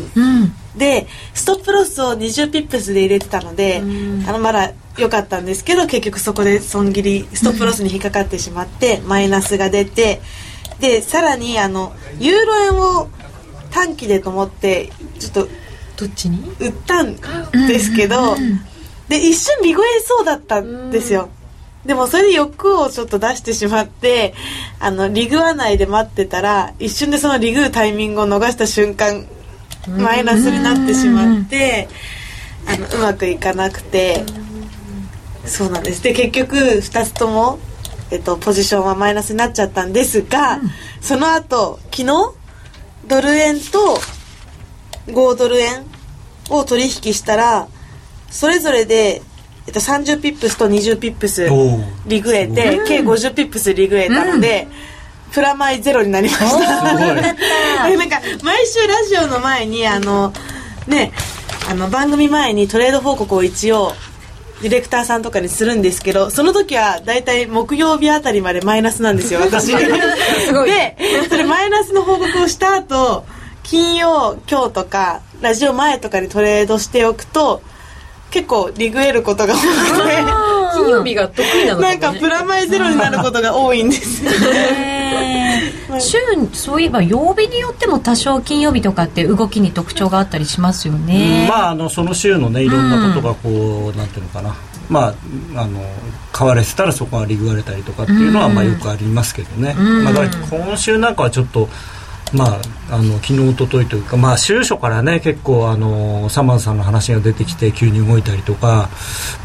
[0.77, 3.81] でストップロスを20ピップスで入れてたので、
[4.27, 10.21] あのまだ良かったんですけど結局そこで損切りストップロスに引っかかってしまってマイナスが出て
[10.79, 13.09] でさらにあのユーロ円を
[13.71, 15.47] 短期でと思ってちょっと
[15.97, 16.39] どっちに？
[16.59, 18.35] 売ったんですけど、
[19.07, 21.29] で一瞬見声そうだったんですよ、
[21.85, 24.33] でもそれで欲をちょっと出してしまって
[24.79, 29.25] あのリグワ内で待ってたら一瞬でそのリグタイミングを逃した瞬間
[29.87, 31.87] マイナスになってしまって
[32.67, 34.25] あのうまくいかなくて
[35.45, 36.01] そうなんです。
[36.01, 37.59] で結局2つとも、
[38.09, 40.59] えっと、ポジションはマイナスになっちゃったんですが、
[41.01, 42.33] その後昨日
[43.07, 43.99] ドル円と
[45.07, 45.85] 5ドル円
[46.49, 47.67] を取引したら
[48.29, 49.21] それぞれで、
[49.67, 51.47] えっと、30ピップスと20ピップス
[52.05, 54.67] 利食えて計50ピップス利食えたので、
[55.27, 56.93] うん、プラマイゼロになりました。
[56.93, 60.33] なんか毎週ラジオの前にあの
[60.87, 61.11] ね
[61.69, 63.93] あの番組前にトレード報告を一応
[64.61, 69.67] ディレクターさんとかにするんですけどその時は大体木曜日あたりまでマイナスなんですよ私。
[69.75, 70.97] で
[71.29, 73.25] それマイナスの報告をした後
[73.65, 77.61] 金曜今日とかラジオ前とかにトレードしておくと
[78.29, 79.63] 結構リグえることが多く
[80.07, 80.55] て。
[80.75, 85.71] 金曜日が得意なのか、ね、なんかプラマイゼロになることが多いんですよね。
[85.99, 86.17] 週
[86.53, 94.53] そういえば曜日によっても多少金曜日とかって動きに特徴があったりしますよね、まああのその週のねいろんなことがこう、うん、なんていうのかな。
[94.87, 95.07] ま
[95.55, 95.81] あ、あの
[96.31, 101.67] 買われてたらそこがリグわれたりとかっていうのは、まあ、よくありますけどね、うん、まあ、今週なんかはちょっと
[102.35, 108.89] まあ、あの昨日、おとといというか、まあ、週初からね結構あのサマンさんの話が出てきて急に動いたりとか、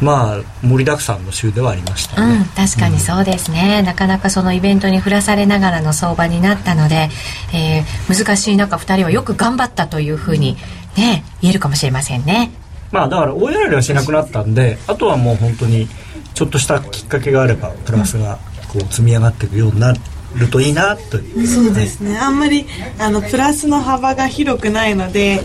[0.01, 7.09] まあ、盛りだくさんの週ではありました、ね、うん、確かにそうですね、うん、なかなかそのイベントに振らされながらの相場になったので、
[7.53, 10.57] えー、難しい中2人はよく頑張ったというふうに、
[10.97, 12.51] ね、言えるかもしれませんね。
[12.91, 15.87] まあ、だから大やられはしなくなったんであとはもう本当に
[16.33, 20.10] ちょっとしたきっかけがあればプラスがこう積み上がっていくようになって。
[20.35, 22.65] るといいなとそうですね、あんまり
[22.99, 25.41] あのプラスの幅が広くないので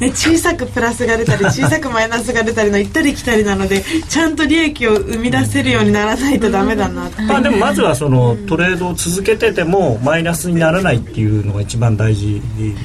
[0.00, 12.42] ね、小さくプラスが出たり小さくマイナスが出たりの行ったり来たりなのでちゃんと利益を生み出せるようにならないとダメだなって、まあ、でもまずはそのトレードを続けててもマイナスにならないっていうのが一番大事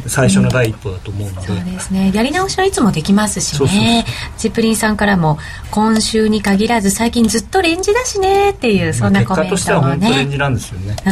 [0.07, 2.11] 最初の第一歩だと思うので、そうですね。
[2.13, 4.05] やり直しはいつもできますしね。
[4.37, 5.37] チップリンさんからも
[5.69, 10.95] 今週に限らず最近ずっとレンジだしねっていうそんなコメントもね、まあ、結果としては本当レンジなんですよね。
[11.05, 11.09] う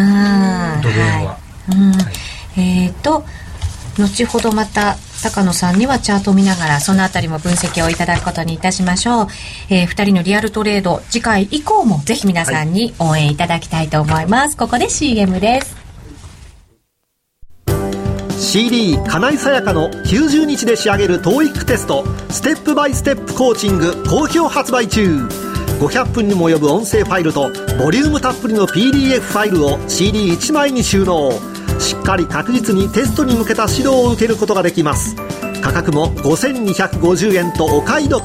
[0.80, 0.82] ん。
[0.82, 1.38] ドル円は、は
[1.70, 1.76] い。
[1.76, 1.92] うん。
[1.92, 2.14] はい、
[2.58, 3.26] えっ、ー、と
[3.98, 9.28] 後ほどまた高野さんにはチャートを見ながらそのあたりも分析をいただくことにいたしましょう、
[9.70, 15.80] えー、2人のリアルトレード次回以降もぜひ皆さんに応援いただきたいと思います、はい、ここで CM です。
[18.40, 22.06] CD 金井さやかの90日で仕上げる TOEIC テスト。
[22.30, 25.28] ステップバイステップコーチング好評発売中。
[25.80, 31.32] 500分にも及ぶ音声ファイルとボリュームたっぷりの PDF ファイルを CD1 枚に収納
[31.80, 35.16] しっかり確実にテストに向けた指導を受けることができます。
[35.62, 38.24] 価格も5250円とお買い得。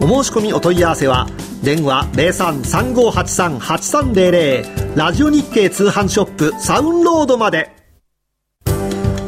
[0.00, 1.26] お申し込みお問い合わせは
[1.62, 7.74] 電話0335838300ラジオ日経通販ショップサウンロードまで。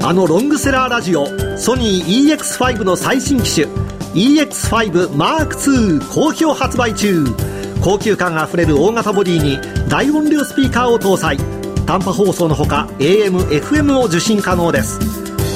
[0.03, 1.27] あのロングセラーラジオ
[1.59, 3.66] ソニー EX5 の最新機種
[4.14, 7.27] EX5M2 好評発売中。
[7.83, 11.60] 高級感あふれる大型ボディに大音量スピーカーを搭載。
[11.90, 15.00] 短波放送のほか AM、FM を受信可能です。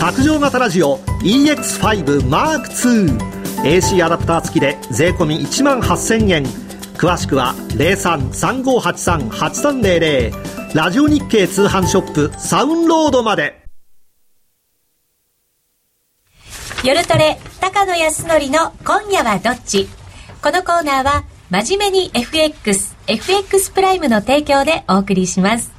[0.01, 6.43] 卓上型ラジオ EX5M2AC アダプター付きで税込1万8000円。
[6.97, 13.63] 詳しくは0335838300ラジオ日経通販ショップサウンロードまで。
[16.83, 19.87] 夜トレ高野康則の今夜はどっち？
[20.43, 25.73] このコーナーは真面目に FX FX プライムの提供でお送りします。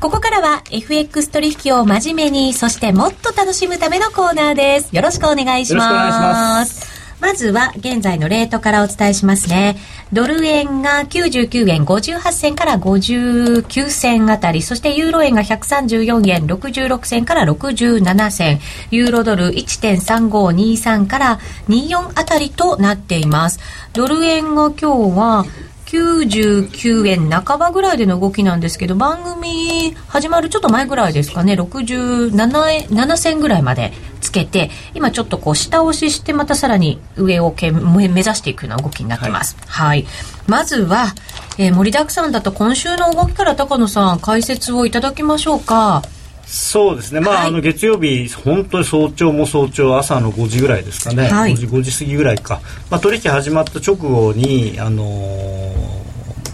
[0.00, 4.94] ここからは FX 取引を真面目に、そしてもっと楽しむためのコーナーです。
[4.94, 6.96] よろしくお願いします。
[7.18, 9.78] まずは現在のレートからお伝えしますね。
[10.12, 23.60] ドル円が99円58銭から59銭あたり、そしてユーロ円が134円66銭から67銭、ユーロドル1.3523から24あたりとなっています。
[23.94, 25.46] ドル円が今日は
[25.86, 39.56] 99円半ばぐらいでの動きなんですけど、番組始まるちょっと前ぐらいですかね、67円、7銭ぐらいまでつけて、今ちょっとこう下押ししてまたさらに上をけ目指していくような動きになってます。
[39.66, 40.02] はい。
[40.02, 40.06] はい、
[40.48, 41.14] まずは、
[41.58, 46.02] えー、盛りだくさんだと今週の動きから高野さん解説をいただきましょうか。
[46.46, 55.74] そうですね、まあ、はい、あの月曜日、本当に早朝も早朝、朝の5時ぐらいですかね、はい、5, 時5時過ぎぐらいか、まあ、取引始まった直後に、あのー、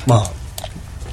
[0.07, 0.23] まあ、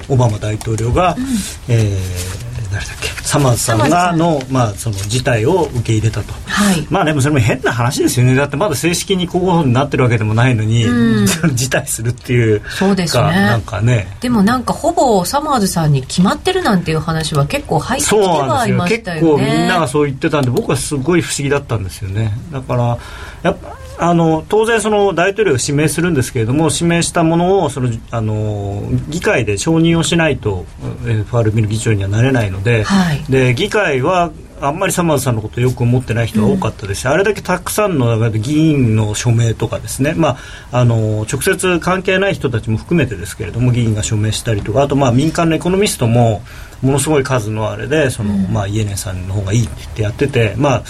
[0.08, 1.24] オバマ大統領が、うん、
[1.68, 3.08] えー誰だっけ？
[3.22, 8.34] サマーズさんがの,、まあその事態を受け入れたと、はい、まあでもそれも変な話ですよね。
[8.34, 13.22] だってまだ正式に候補になってるわけでもないのに、うん、 辞退するっていうそうですね。
[13.22, 14.16] なんかね。
[14.20, 19.20] でもなんかほぼサマーズさんに決まってるなんていう話は結構入ってきてはいましたよね。
[19.20, 22.32] 結構みんながそう言ってたんで僕はすごい不思議だったんですよね。
[22.52, 22.98] だから
[23.42, 30.64] やっぱあの当然その大統領が指名するんですけれども指名したものをそのあの議会で承認をしないと
[31.06, 37.02] FRB の議長にはなれないのではい、で議会はあんまりサマーズさんのことをよく思ってない人が多かったです。
[37.02, 40.36] し、うん、あれだけたくさんの議員の署名とかですね、ま
[40.70, 46.42] あ、あの直接関係ない人たちも含めてですけれども議員が署名したりとかあとまあ民間のエコノミストも
[46.82, 50.82] ものすごい数のあれでその、うん、まあ、イエレンさんの方がいいってやっててまあ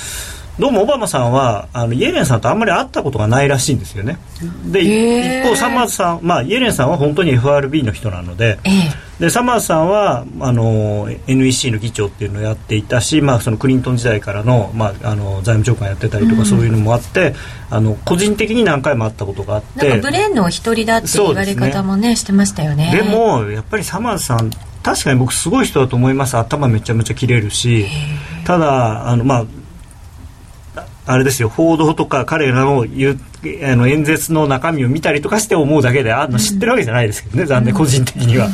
[0.61, 4.19] どうもオバマさんはあのイエレンさんとあんまり会ったことがないらしいんですよね。
[4.67, 8.59] で一方サマーズさん、まあ、イエレンさんは本当に FRB の人なので
[9.19, 17.35] でサマーズさんはあの NEC の議長っていうのをやっていたし、まあ、そのクリントン時代からの,、まあ、あの財務長官やってたりとか、そういうのもあって
[17.71, 19.99] あの個人的に何回も会ったことがあって。
[19.99, 22.93] ブレーンの一人だって言われ方もね、ね、してましたよね。
[22.95, 24.51] でもやっぱりサマーズさん
[24.83, 26.37] 確かに僕すごい人だと思います。
[26.37, 27.87] 頭めちゃめちゃ切れるし。
[28.45, 29.45] ただあの、まあ、
[31.13, 33.19] あれですよ報道とか彼らの言う
[33.65, 38.49] あの演説の中身を見たりとかして思うだけであの知ってるわけじゃないですけどね、残念個人的には。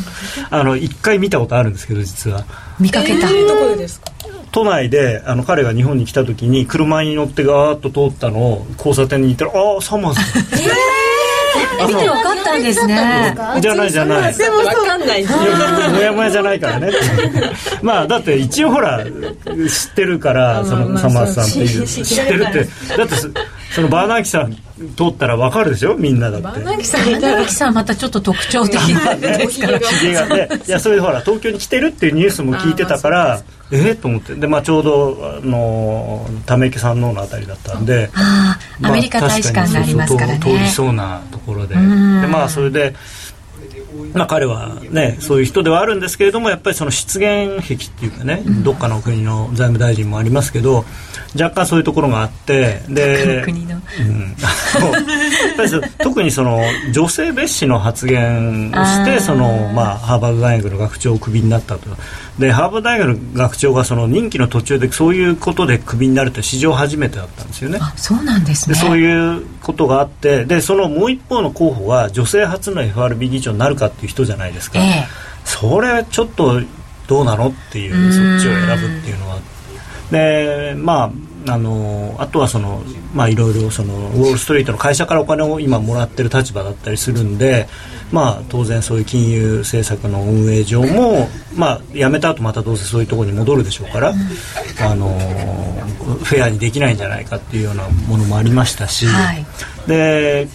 [0.51, 2.45] あの一回見たことあるんですけど実は。
[2.79, 4.13] 見かけた、えー、どこでですか？
[4.53, 10.21] 都内であの彼が日本に来た時に車に乗ってガーッと通ったのを交差点に行ったらああサマーズ。
[10.55, 10.96] えー
[11.87, 13.35] 見て分かったんですね。
[13.61, 14.35] じゃないじゃない。
[14.35, 16.91] でも分かんないもやもやじゃないからね。
[17.83, 21.87] まあだって一応ほら知ってるからそのサマーさんっていう。
[21.87, 22.69] 知ってるって。
[22.97, 23.15] だって
[23.75, 24.57] そのバーナーキさん
[24.97, 25.97] 通ったら分かるでしょ？
[25.97, 26.45] みんなだって。
[26.45, 30.49] バーナーキさんバーナーキさんまたちょっと特徴的なですからがね。
[30.69, 33.93] いやそれでほら東京に来てるっていうニュースも聞いてたからえ？
[33.93, 34.35] ー、と思って。
[34.35, 38.11] で、まあ、ちょうどあのため池山王のあたりだったんで。
[38.15, 40.41] ああアメリカ大使館がありますからね。
[40.43, 41.75] 通りそうなところで。
[41.75, 42.95] でまあそれで
[44.15, 50.85] まあ、彼は、ね、そういう人ではあるんですけれどもやっぱりその失言癖っていうかね、うん、どっかの国の財務大臣もありますけど
[51.39, 54.37] 若干そういうところがあってで、うん、
[55.99, 56.61] 特にその
[56.93, 61.91] 女性蔑視の発言をしてその、まあ、ハーバード大学の学長をクビになったと
[62.39, 67.79] でハーバード大学の学長がその任期の途中でそういうことでクビになるって史上初めてだったんですよね。
[67.97, 68.75] そうなんですね。
[68.75, 75.07] でそういうことがあってでそのもう一方の候補は女性初の FRB 議長になるかっていう人じゃないですか、え
[75.45, 76.61] それちょっと
[77.07, 79.39] どうなのっていうそっちを選ぶっていうのは。
[80.11, 81.11] でまあ
[81.49, 82.83] あのあとはその
[83.15, 87.69] まあいろいろそのウォール・ストリートの会社からお金を今もらってる立場だったりするんで
[88.13, 94.15] まあ当然そういう金融政策の運営上もまあ辞めた後またどうせそういうところに戻るでしょうから
[94.81, 95.19] あの
[96.23, 99.45] フェアにできないんじゃないかっていうようなものもありましたし、はい、
[99.87, 100.49] で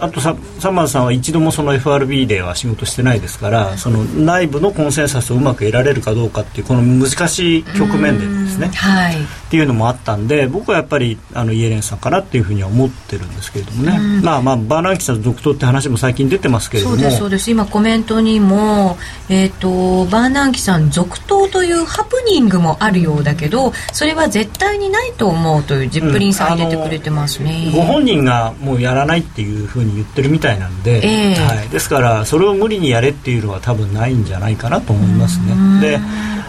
[0.00, 9.16] あとササマーズさんは一度もその FRB では仕事してないですからその内部のコンセンサスをうまく得られるかどうかっていうこの難しい局面でですね、はい、っ
[9.50, 16.96] ていうのもあったんで僕はやっぱりあのイエレンさんかなっていうふうには思ってるんですけれどもね、まあまあバーナンキさん続投って話も最近出てますけれども。
[16.96, 17.50] そうですそうです。
[17.50, 18.96] 今コメントにも、
[19.28, 35.80] えーと、バーナンキさん続投というハプニングもあるようだけどそれは絶対にないと思うというジップリンさん入れてくれてますね、うん、ご本人がもうやらないっていうふうに言ってるみたいなんで、えー、はい、ですからそれを無理にやれっていうのは多分ないんじゃないかなと思いますね。
[35.80, 36.00] で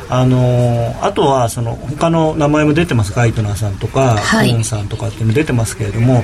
[0.07, 3.13] あのあとはその他の名前も出てます。
[3.13, 6.23] ガイトナーさんとか、はい、コーンさんとかっていうの出てますけれども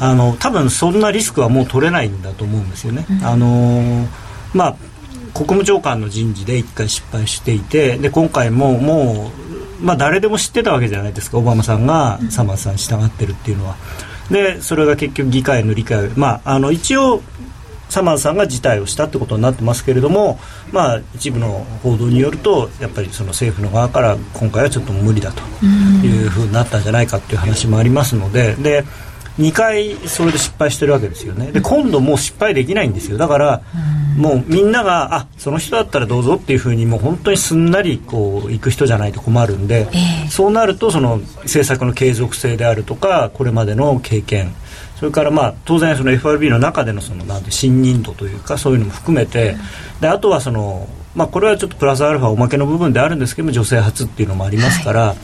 [0.00, 3.04] あの多分そんなリスクはもう取れないんだと思うんですよね。
[3.10, 4.06] うん、あの
[4.54, 4.76] まあ
[5.34, 9.30] 国務長官の人事で1回失敗していてで今回もも
[9.80, 11.38] う、まあ、誰でも知ってたわけじゃないですか。
[11.38, 13.76] オバマさんがサマーさんに従ってるっていうのは。
[14.30, 17.22] でそれが結局議会の理解まああの一応
[17.88, 20.38] サマーさんが辞退をしたってことになってますけれども、
[20.72, 28.84] まあ、一部の報道によるとやっぱりその政府の側から今回はちょっと無理だというふうになったんじゃないかっていう話もありますのでで
[29.38, 31.52] 2回それで失敗してるわけですよね。
[31.52, 33.18] で今度もう失敗できないんですよ。
[33.18, 33.62] だから
[34.16, 44.54] もうみんながあその人だったらどうぞっていうふうにもう本当にすんなりこう行く人じゃないと困るんで、えー、そうなるとその政策の継続性であるとかこれまでの経験
[44.96, 49.56] それからまあ当然その FRB の中でのそのなんて信任度というかそういうのも含めて、
[50.00, 55.16] であとはそのまあこれはちょっとプラスアルファおまけの部分であるんですけども女性初っていうのもありますから、はい、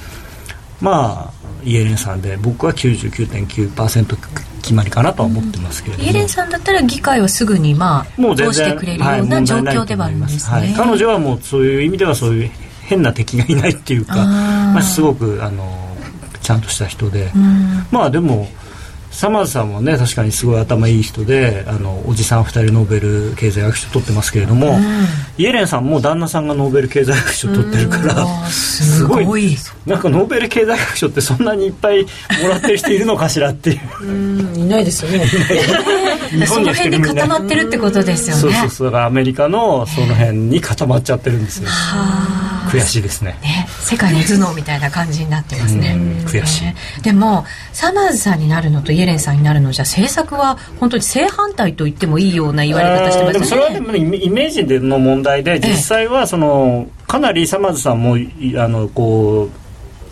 [0.82, 4.16] まあイエレンさんで僕は99.9%
[4.62, 12.50] 決まりかなとは思ってますけれども、イエレンさんだったら議会はすぐにまあもう通してくれるような状況ではあるんですね、はい、彼女はもうそういう意味ではそういう
[12.82, 15.78] 変な敵がいないっていうかまあ、すごくあの
[16.42, 17.30] ちゃんとした人で、
[17.92, 18.48] まあでも
[19.12, 24.82] サマーズさんもね確かにすごい頭いい人であのおじさん2人ノーベル経済学賞取ってますけれども、うん、
[25.36, 29.56] イエレンさんも旦那さんがノーベル経済学賞取ってるから、すごい。
[29.86, 32.08] なんかノーベル経済学賞ってそんなにいっぱいも
[32.48, 34.58] らってる人いるのかしらっていう。
[34.58, 35.26] いないですよね。
[36.46, 38.42] その辺に固まってるってことですよね。
[38.42, 38.86] そうそうそう。
[38.86, 41.68] だからアメリカのその辺に固まっちゃってるんですよ
[42.72, 43.38] 悔しいですね。
[43.42, 45.96] ね世界の頭脳みたいな感じになってますね。
[46.26, 53.32] 悔しい、でもサマーズさんになるのとイエレンさんになるのじゃ政策は本当に正反対と言ってもいいような言われ方してますね。
[53.32, 59.62] でもそれはでもイメージでの問題で実際はそのかなりサマーズさんもあのこう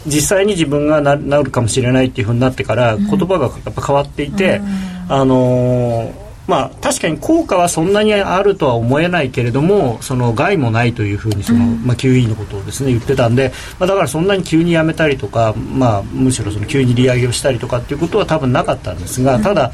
[0.06, 4.66] 実際に自分がななるかもしれないっていうふうになってから言葉がやっぱ変わっていて、うん、
[5.08, 6.19] あのー
[6.50, 19.72] まあ、確かに効果はそんなにあるとは思えないけれどもその害もないというふうにその、まあ、QE のことをですね言ってたんで、まあ、だからそんなに急にやめたりとか、まあ、むしろその急に利上げをしたりとかっていうことは多分なかったんですがただ、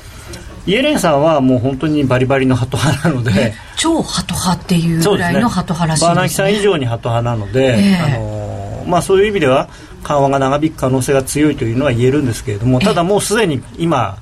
[0.67, 9.69] イエレンさんはもう本当にバリバリのハト派なので超ハト派っていうぐらいのハト派らしいです、ね、バーナキさん以上にハト派なので、えー、あのまあ、そういう意味では
[10.03, 14.19] 緩和が長引く可能性が強いというのは言えるんですけれどもただもうすでに今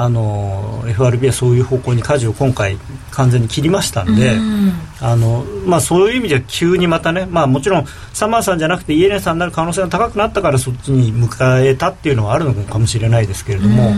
[0.00, 2.78] あの FRB はそういう方向に舵を今回
[3.10, 4.72] 完全に切りましたんで、ん。
[5.00, 13.92] あのまあ、そういう意味では急にまたね、まあ、もちろんサマーさんじゃなくてイエレンさんになる可能性が高くなったからそっちに迎えたっていうのはあるのかもしれないですけれども、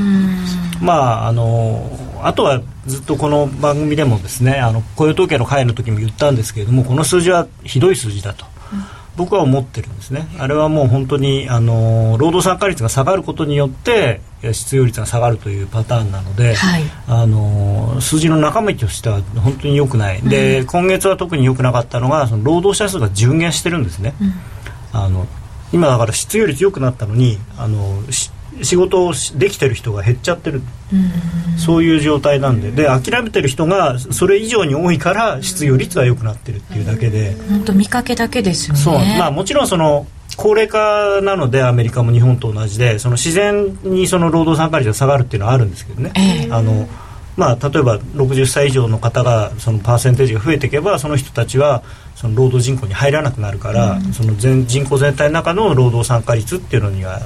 [0.81, 1.91] まあ、あの
[2.23, 8.47] あとはずっとこの番組でもですねあの雇用統計の会の時も言ったんですけれどもこの数字はひどい数字だと。
[9.17, 10.29] 僕は思ってるんですね。
[10.39, 14.21] あれはもう本当にあの労働参加率が下がることによって
[14.53, 24.33] 失業率が下がるというパターンなので、はい、あの数字の中身としては本当に良くない、うん、で今月は特に良くなかったのがその労働者数が順減してるんですね、うん、
[25.01, 25.27] あの
[25.73, 28.01] 今だから失業率良くなったのにあの
[28.63, 32.71] 仕事をできてる人が減っちゃってる、うそういう状態なんで。
[32.71, 37.37] で諦めてる人がそれ以上に多いから失業率は良くなってるっていうだけで。
[37.49, 38.81] 本当見かけだけですよね。
[38.81, 38.95] そう。
[38.95, 40.07] まあもちろんその
[40.37, 46.89] 高齢化なのでアメリカも日本と同じでその自然にその労働参加率が下がるっていうのはあるんですけどね、えー、あの
[47.37, 51.83] まあ、例えば60歳以上の方がそのパーセンテージが増えていけばその人たちは
[52.21, 57.19] その労働人口に入らなくなるから、うん、その全人口全体の中の労働参加率っていうのには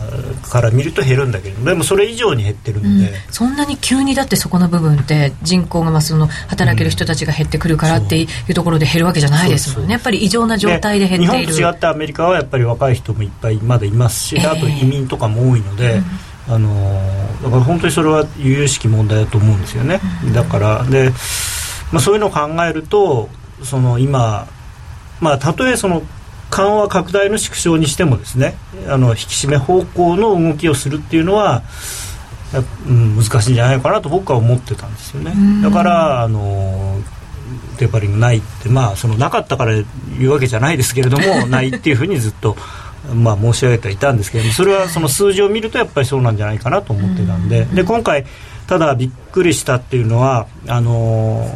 [0.49, 9.95] から見ると減るんだけどでもそれ以上に減ってるんで、うん、そんなに急にだってそこの部分って人口がまあその働ける人たちが減ってくるからっていうところで減るわけじゃないですもんね。
[9.95, 11.53] やっぱり異常な状態で減っている。
[11.53, 15.95] 日本と違ってアメリカはやっぱり若い人もいっぱいまだいますし、えー、あと移民とかも多いので。
[15.95, 16.05] うん
[16.49, 16.69] あの
[17.43, 20.01] だから本当にそれは由々しき問題だと思うんですよね、
[20.35, 21.11] だからで、
[21.93, 23.29] まあ、そういうのを考えると
[23.63, 24.47] その今、
[25.21, 26.03] まあ、たとえその
[26.51, 28.57] 緩和拡大の縮小にしてもですね
[28.89, 31.63] あの引き締め方向の動きをするっていうのは、
[32.87, 35.35] うん、難しいんじゃないかなと僕は思ってたんですよね。
[35.63, 37.01] だからあの
[37.79, 39.73] テーパリングないってまあそのなかったから
[40.19, 42.57] 言うわけじゃないですけれども ないっていうふうにずっと
[43.13, 47.65] まあ、申し上げてはいたんですけれどもそれはその数字を見るとやっぱりそうなんじゃないかなと思ってたんで。
[47.67, 48.25] で今回
[48.67, 51.47] ただびっくりしたっていうのはあの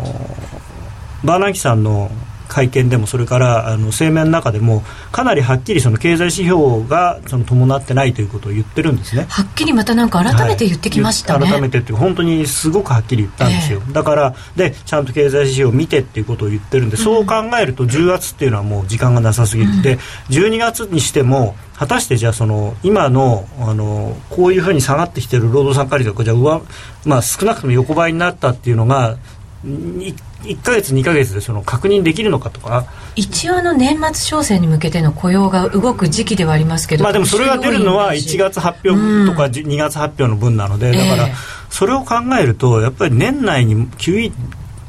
[1.24, 2.10] バーナンキさんの
[2.48, 4.82] 会見でもそれからあの声明の中でも
[5.12, 9.26] かなりはっきりその経済指標がその伴ってないということを言ってるんですね。
[9.28, 19.98] はっきりまたなんか改めて言ってきましたね、はい、改めてっていう本当にすごくはっきり言ったんですよ、えー、だからでちゃんと経済指標を見てっていうことを言ってるんで、うん、そう考えると10月っていうのはもう時間がなさすぎる、うん、で
[20.30, 26.62] 12月にしても果たしてじゃあその今のあのこういうふうに下がってきてる労働参加率がじゃあ上、
[27.04, 29.16] まあ、少なくとも横ばいになったっていうのが
[29.64, 30.14] 1
[30.62, 32.86] か月2か月でその確認できるのかとか。
[33.16, 41.28] 一応の年末商戦に向けての雇用が動く時期ではありますけどまあでもそれが出るのは1月発表とか2月発表の分なので、だから、
[41.68, 44.32] それを考えるとやっぱり年内に QE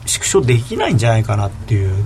[0.05, 2.05] 縮小できないんじゃないかなっていう。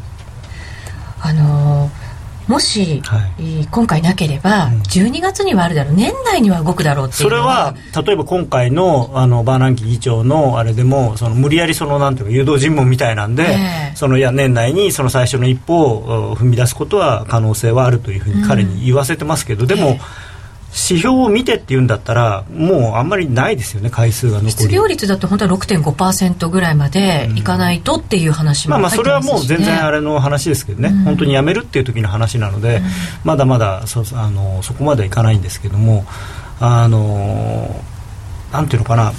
[1.22, 2.03] あのー
[2.48, 5.94] もし、はい、今回なければ、12月にはあるだろう。
[5.94, 7.76] 年内には動くだろうっていうそれは
[8.06, 20.33] 例えば今回のあのバーナンキ議長のあれでもその無理やりそのなんていうか誘導尋問みたいなんで、えー、そのいや年内にその最初の一歩を踏み出すことは可能性はあるというふうに彼に言わせてますけど、うん、でも、えー
[20.74, 24.51] 指標を見てって言うんだったらもうあんまりないですよね回数が残り。
[24.51, 32.84] 失業率だと本当は6.5%ぐらいまでいかないとっていう話も、ね、まあまあそれはもう全然あれの話ですけどね、うん、本当にやめるっていう時の話なので、うん、
[33.24, 36.05] まだまだそあのそこまではいかないんですけども
[36.59, 37.80] あの
[38.51, 39.13] なんていうのかな。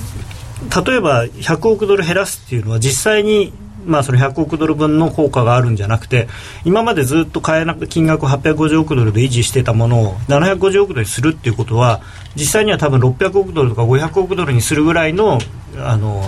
[0.84, 3.52] 例えば100億ドル減らすっていうのは実際に
[3.86, 6.28] まあ、その100億ドル分の効果があるんじゃなくて
[6.64, 12.00] 今までずっと買えなく金額850億ドルで維持してたものを750億ドルにするっていうことは
[12.36, 15.38] 実際には多分600億ドルとか500億ドルにするぐらいの
[15.76, 16.22] あの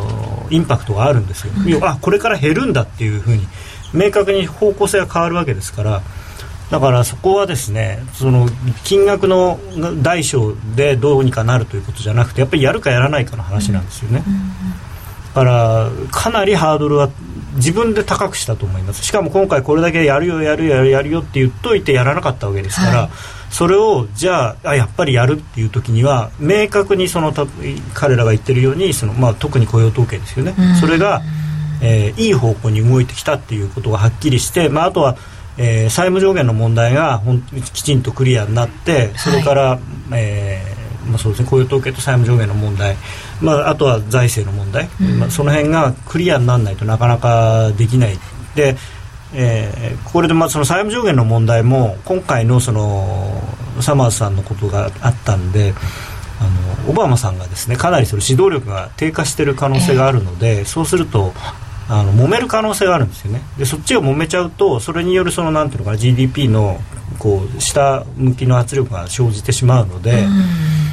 [0.50, 3.46] インパクトがあるんですよ、うん、あこれから減るんだっていうふうに
[3.94, 6.02] 明確に方向性が変わるわけですから
[6.70, 8.48] だからそこはですねその
[8.84, 9.59] 金額の
[10.02, 14.24] 大小でどうにかなるということじゃなくてやっぱりやるかやらないかの話なんですよね。
[15.34, 17.11] だからかなりハードルは
[17.57, 19.04] 自分で高くしたと思います。
[19.04, 23.11] しかも今回これだけやるよやるよやるよって言っといてやらなかったわけですから、はい、
[23.50, 27.32] それをじゃああやっぱりやるっていう時には明確にその
[27.94, 31.22] 彼らが言ってるようにその、まあ、特に雇用統計ですよね、それが、
[31.82, 35.16] えー、いい方向に動いてきたっていうことがはっきりして、まあ、あとは
[35.59, 39.80] えー、債務上限の問題がほんきちんとクリアになってそれから、はい、
[40.12, 40.75] えー、
[41.07, 41.48] まあ、そうですね。
[41.48, 42.96] 雇用統計と債務上限の問題。
[43.40, 48.18] まあ、あとは財政の問題、うん、まあ、その辺がクリアにならないとなかなかできない。
[48.54, 48.76] で、
[49.34, 53.42] えー、これでまあその債務上限の問題も今回のその
[53.80, 55.74] サマーズさんのことがあったんで
[56.40, 61.32] あのオバマさんがですねかなりその指導力が低下している可能性があるので、えー、そうすると
[61.88, 63.42] あの揉める可能性があるんですよね。
[63.59, 66.80] でそっちを揉めちゃうとそれによるそのなんていうのかな GDP の
[67.18, 70.24] こう下向きの圧力が生じてしまうので。
[70.24, 70.86] うん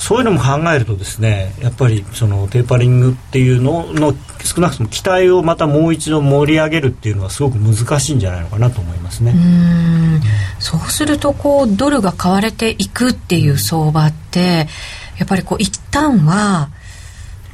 [0.00, 9.32] そういうのも考えるとですねやっぱりそのテーパリングっていうのの少なくとも期待をまたもう一度盛り上げるっていうのはすごく難しいんじゃないのかなと思いますね。
[9.32, 10.22] うん
[10.58, 14.68] そうするとこうドルが買われていくっていう相場って
[15.18, 16.70] やっぱりこう一旦は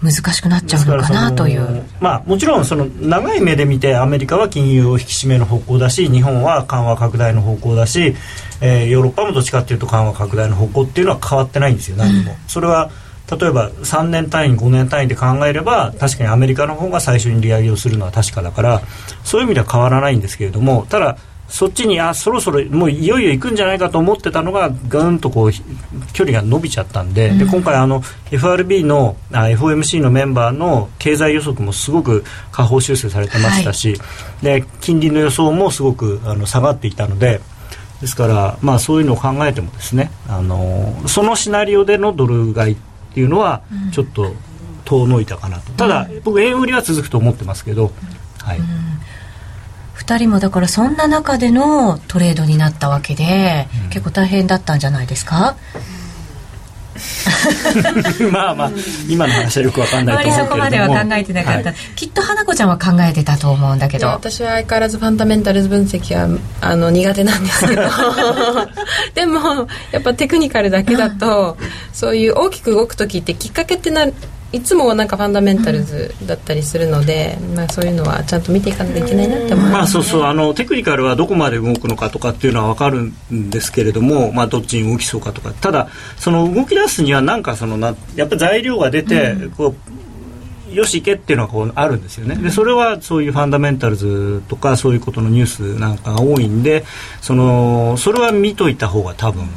[0.06, 8.14] 難しくなっちゃうのかなという、まあ、もちろんその長い目で見てアメリカは金融を引き締めの方向だし日本は緩和拡大の方向だし、
[8.60, 12.90] えー、ヨーロッパもどっちかっていうと緩和拡大の方向っていうのは変わってないんですよ何も、うん、それは
[13.30, 18.82] 例えば3年単位5年単位で考えれば確かにアメリカの方が最初に利上げをするのは確かだから
[19.24, 21.18] そういう意味では変わらないんですけれどもただ
[21.48, 25.50] そっちにあそろそろもういよいよ行くんじゃないかと思ってたのがぐんとこう
[26.12, 33.96] 距離が伸びちゃったんでうん、で今回あの FRB のあ FOMC のメンバーの経済予測もすごく下方修正されてましたし、は
[34.42, 37.40] い、で金利の予想もすごくあの下がっていたので。
[38.00, 42.76] ですから、まあ、そういうのを考えてもですねあのそのシナリオでのドル買いっ
[43.14, 44.34] ていうのはちょっと
[44.84, 47.90] 遠のいたかなと、うん、ただ僕円売りは続くと思ってますけど、
[48.42, 48.95] はい、うん
[49.98, 55.56] 2人もだからそんな中でのトレードになったわけで、うん、結構大変だったんじゃないですか？
[58.32, 58.70] まあまあ
[59.08, 64.06] 今の話はよくわかんないと思うけそこまでは考えてなかった、はい、きっと花子ちゃんは考えてたと思うんだけど。
[64.08, 67.82] 私は相変わらずファンダメンタルズ分析はあの苦手なんですけど。
[69.14, 71.56] でもやっぱテクニカルだけだと、
[71.92, 74.06] そういう大きく動く時ってきっかけってな
[74.52, 83.02] いつもなんかファンダメンタルズだったりするので、まあ、そういうのはちゃんと見ていかないといけないなって思います、ね、まあ、そうそうあのテクニカルはどこまで動くのかとかっていうのは分かる
[83.34, 89.74] んですけれども、まあ、どっちに動きそうかとかただその動き出すにはなんかそのなやっぱり材料が出て、うん、こ
[90.70, 92.34] うよし行けっていうのはこうあるんですよね。
[92.36, 96.84] でそれはそういうファンダメンタルズとかそういうことのニュースなんかが多いんで
[97.20, 99.48] そのそれは見といた方が多分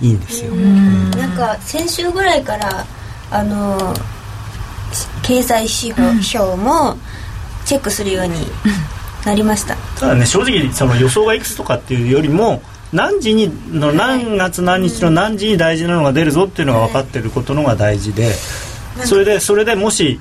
[0.00, 2.86] いいんですよ、なんか先週ぐらいから
[3.30, 3.92] あの
[5.22, 6.96] 経済指標も
[7.64, 8.34] チェックするように
[9.24, 12.62] なりました、ただね正直その予想がいくつとかっていうよりも
[12.92, 18.32] 何時にの何月何日の何時に大事なのが出るぞっていうのが分かってることのが大事で
[19.04, 20.20] それでそれでもし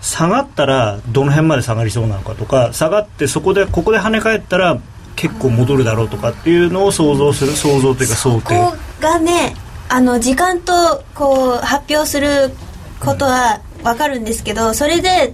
[0.00, 4.78] 下がったらどの辺まで下がりそうなのかとか下がってそこでここで跳ね返ったら
[5.16, 8.54] 結構戻るだろうとかっていうのを想像する想像というか想定。
[9.00, 9.54] がね
[9.88, 12.50] あの時間とこう発表する
[13.00, 15.32] ことは分かるんですけどそれで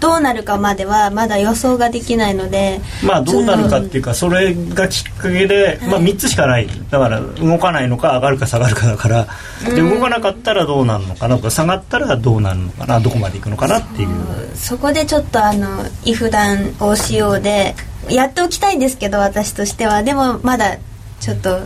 [0.00, 6.68] どうなるかまではまだ予想ができないのでまあどうなるかっていうかそれがきっかけで、まあ、3つしかない。
[6.90, 9.26] だから動かないのか上がるか下がるかだから
[9.64, 14.08] で動かなかったらどうなるのかなとか下がったらどうなるのかなどこまでいくのかなっていう。
[14.54, 17.74] そこでちょっとあのイフダンをしようで
[18.08, 20.04] やっておきたいんですけど私としては。
[20.04, 20.76] でもまだ
[21.18, 21.62] ちょっと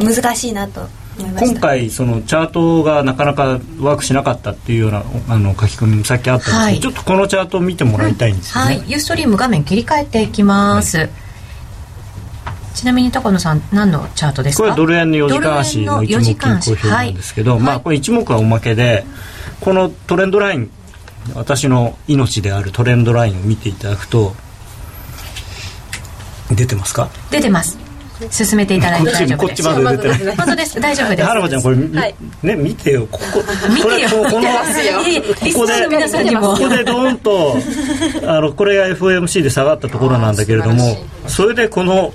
[0.00, 8.90] 難しいなと今回そのチャートがなかなかワークしなかったっていうようなあの書き込みもさっきあったんですけど、はい、ちょっとこのチャートを見てもらいたいんですよね、はい。
[8.90, 11.10] ユーストリーム画面切り替えていきます、はい、
[12.74, 14.64] ちなみに高野さん何のチャートですか？
[14.64, 19.04] これドル円の4時間足の一目均衡表なんですけど、はい、まあこれ一目はおまけで
[19.60, 20.70] このトレンドライン
[21.34, 24.34] 私の命であるトレンドラインを見ていただくと
[26.50, 27.08] 出てますか？
[27.30, 27.78] 出てます
[28.30, 29.38] 進めていただいて大丈夫です。
[29.38, 30.80] こっちまで出てない本当です。
[30.80, 31.22] 大丈夫です。
[31.24, 33.42] 原ちゃんこれ、はい、ね見てよここ。
[33.70, 34.08] 見てよ。
[34.10, 35.86] ここのここで
[36.36, 37.56] ここでドーンと
[38.26, 40.96] あのこれが FOMC で下がったところなんだけれども
[41.26, 42.12] それでこの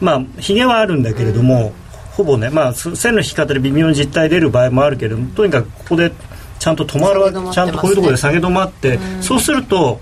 [0.00, 1.72] まあひげはあるんだけれども、
[2.12, 6.12] ほぼねまあ線の引き方で微妙に実態出る場合もあるけれどもとにかくここで
[6.58, 10.00] ちゃんと止まるちゃんとこういうところで下げ止まって、そうすると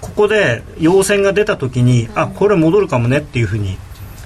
[0.00, 3.78] ここで陽線が出た時に、あこれ戻るかもねっていうふうに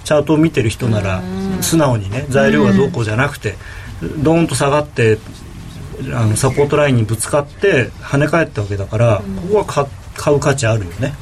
[0.08, 1.22] チャートを見てる人なら
[1.60, 3.56] 素直にね材料がどうこうじゃなくて
[4.22, 5.18] ドーンと下がって
[6.14, 11.12] あのサポートラインにぶつかって跳ね返ったわけだからここは買う価値あるよね。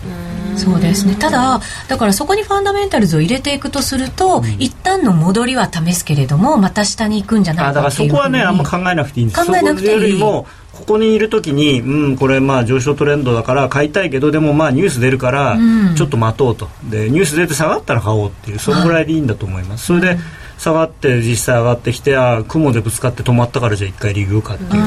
[0.57, 1.17] そうですね。
[1.17, 9.45] ただだからそこにファンダメンタルズを入れていくとすると、うん、一旦の戻りは試すけれどもまた下に行くんじゃないかだからそこはねあんま考えなくていいんです。
[9.45, 9.93] 考えなくていい。
[9.93, 10.47] よりも
[10.77, 15.57] ここにいる時に、うん、これまあ上昇トレンドだから買いたいけどでもまあニュース出るから
[15.97, 20.19] ちょっと待とうと、でニュース出て下がったら買おうっていうそのぐらいでいいんだと思います、それで、
[20.59, 24.65] 下がって実際上がってきてあ雲でぶつかって止まったからじゃあ一回リグかって。
[24.65, 24.83] いう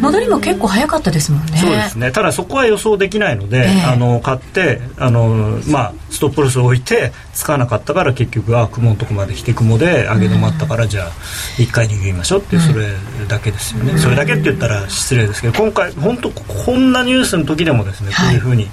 [0.00, 1.58] 戻りも結構早かったですもんね。
[1.58, 2.10] そうですね。
[2.10, 11.12] ただそこは予想できないので、えー、あの買ってあの、まあ、ストップロスを置いてつかなかったから結局あ雲のとこまで来て雲で上げ止まったからじゃあ
[11.58, 12.88] 一回逃げましょうっていうそれ
[13.28, 18.68] だけですよね、それだけって言ったら失礼ですけど今回本当こんなニュースの時でもですね、こういうふうに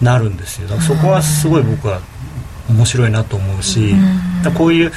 [0.00, 0.68] なるんですよ。
[0.80, 2.00] そこはすごい僕は
[2.68, 3.94] 面白いなと思うし、
[4.56, 4.92] こういう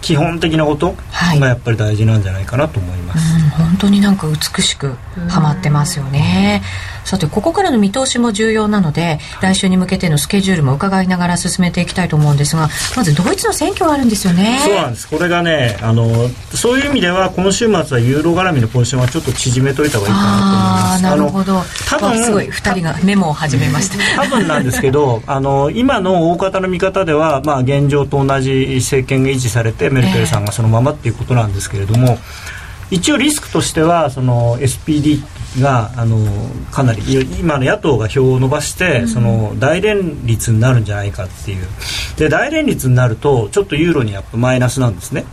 [0.00, 0.94] 基本的なこと
[1.38, 2.99] がやっぱり大事なんじゃないかなと思います、はい、
[3.56, 4.94] 本当になんか美しく
[5.28, 6.62] はまってますよね、
[7.04, 14.60] さてここからの見通しも重要なので来週に向けてのスケジュールも伺いながら進めていきたいと思うんですがまずドイツの選挙があるんですよね。
[14.62, 15.08] そうなんです。
[15.08, 21.02] これがねあのそういう意味では今週末はユーロ絡みのポジションはちょっと縮めといた方がいいかなと思います。
[21.02, 21.62] なるほど。
[21.88, 24.22] 多分すごい2人がメモを始めました。
[24.22, 32.59] 多分なんですけど あの今の大方の見方では、まあ、現状と同じ政権が維持されてメルケルさんがそのままっていうことなんですけれども、えー、
[32.90, 35.22] 一応リスクとしてはその SPD
[35.60, 36.18] があの
[36.70, 37.02] かなり
[37.38, 41.66] 今の野党が票を伸ばして、うん、その大連立になるんじゃないかっていう。
[42.16, 45.24] で大連立になるとちょっとユーロにやっぱマイナスなんですね。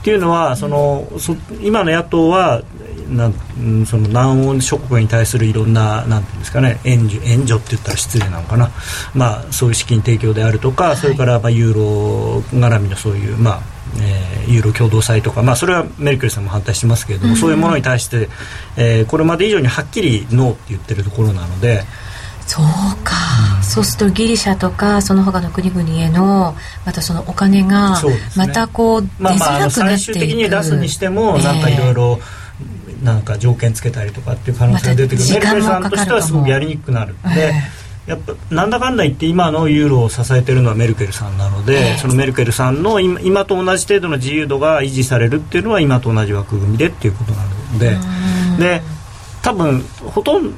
[0.00, 2.62] っていうのはそのそ今の野党は
[3.08, 8.70] なんその南欧諸国に対するいろんななんていうんですかね援助援助って言ったら失礼なのかな、
[9.14, 13.60] まあ、そういう資金提供であるとか、はい、それからまあユーロ絡みのそういうまあ
[14.00, 18.28] えー、ユーロ共同祭とか、まあ、それはメルケルさんも反対してますけれども、うん、そういうものに対して、
[18.76, 21.84] えー、これまで以上にはっきりノーって言ってるところなので。
[22.44, 22.64] そう
[23.04, 23.14] か、
[23.58, 28.02] うん、そうするとギリシャとかその他の国々へのまたそのお金が
[28.36, 32.18] またこう出づらくなっていく、まあまあ、最終的に出すにしてもなんかいろいろ
[33.02, 37.46] なんか条件つけたりとかっていう可能性が出てくる、メルケルさんとしてはすごくやりにくくなるので。
[37.46, 47.96] えーやっぱなんだかんだ言って今のユーロを支えているのはメルケルさんなので、そのメルケルさんの今今と同じ程度の自由度が維持されるっていうのは今と同じ枠組みでっていうことなので。
[48.58, 48.82] で
[49.42, 50.56] 多分ほとんど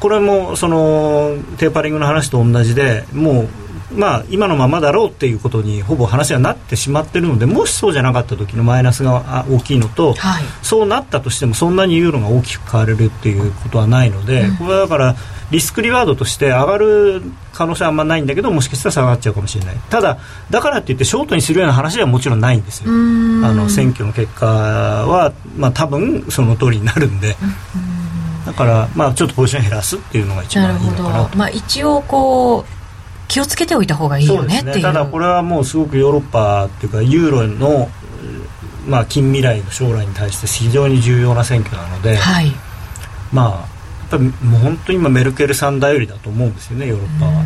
[0.00, 3.48] これもそのテーパリングの話と同じでもう
[3.94, 15.16] まあ、今のままだろうっていうことにほぼ話がなってしまってるのでもしそうじゃなかった時のマイナスが大きいのと、はい、そうなったとしてもそんなにユーロが大きく変われるっていうことはないので、うん、これはだから
[15.52, 17.22] リスクリワードとして上がる
[17.52, 19.76] 可能性はあんまないんだけどもしかしたら下がっちゃうかもしれない。
[19.90, 20.18] ただ
[20.50, 22.90] だからって言ってショートにするような話はもちろんないんですよ。
[22.90, 22.92] あ
[23.52, 27.36] の選挙の結果は、まあ、多分その通りになるんで。
[28.46, 37.88] だから、まあ、ちょっとポジション減らすっていうのが一番いいのかなまあ、一応こう気をつけておいた方がいいよねっていう、ね、ただこれはもうすごくヨーロッパっていうかユーロの、
[38.88, 42.52] まあ、近未来の将来に対して非常に重要な選挙なので、はい、
[43.32, 43.71] まあ
[44.12, 47.44] ぱりもう本当に今メルケルさん頼りだと思うんですよねヨーロッパは。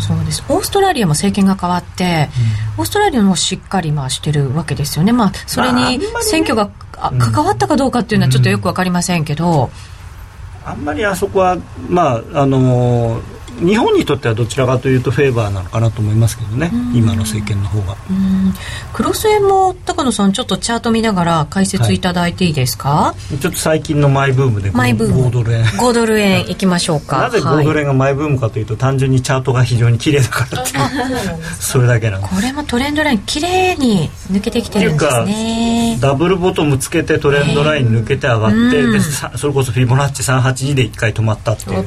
[0.00, 0.44] そうです。
[0.48, 2.28] オーストラリアも政権が変わって、
[2.76, 6.70] うん、オーストラリアもしっかりまあしてるわけですよね、まあ、それに選挙が、
[7.32, 9.70] 関わったかどうかっていうのはちょっとよく分かりませんけど。
[10.64, 11.56] あんまりあそこは
[11.88, 17.96] まああのー日本にとってはどちらかというとフェーバーなのかなと思いますけどね、今の政権の方が。
[18.92, 25.26] クロス円も高野さんちょっとチャート見ながら解説いただいていいですか、はい、ちょっと最近のマイブームでマイブーム。
[25.26, 27.18] 5ドル円5ドル円いきましょうか。
[27.28, 30.84] なぜ5ドル円がマイブームかというと、はい、単純にチャートが非常に綺麗だからっていう
[31.58, 32.34] それだけなんです。
[32.34, 35.98] これもトレンドライン綺麗に抜けてきてるんですね。
[36.00, 39.00] ダブルボトムつけてトレンドライン抜けて上がって、えー、で
[39.38, 41.84] それこそフィボナッチ382で1回止まったっていう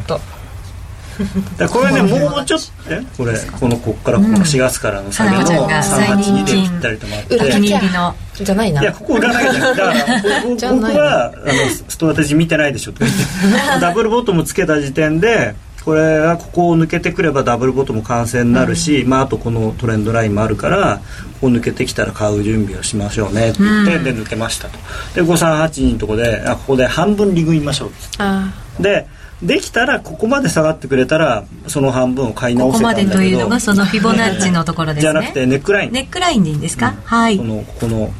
[1.57, 3.33] だこれねもうちょっとねこれ。
[3.59, 7.35] このこっからこの4月からの下げの382で切ったりとかって。
[7.35, 8.15] 裏切りの。
[8.33, 8.81] じゃないな。
[8.81, 9.93] いやここ裏ないだから
[10.73, 11.53] 僕はあの
[11.87, 13.05] ストラテジー見てないでしょって
[13.79, 21.01] ダブルボトムつけた時点でこれがここを抜けてくればダブルボトム完成になるし、うん、まあ、あとこのトレンドラインもあるから
[21.41, 24.77] ここ抜けてきたら買う準備をしましょうねって言って、うん、で抜けましたと。
[25.15, 29.07] で5382のとこであここで半分利食いましょうで
[29.43, 33.09] できたらここまで下がってくれたらその半分を買い直せたんだけど。
[33.09, 35.01] ここまでというのがそのフィボナッチのところですね。
[35.01, 35.91] じゃなくてネックライン。
[35.91, 37.37] ネックラインでいいんですか、うん、はい。
[37.37, 38.13] このこの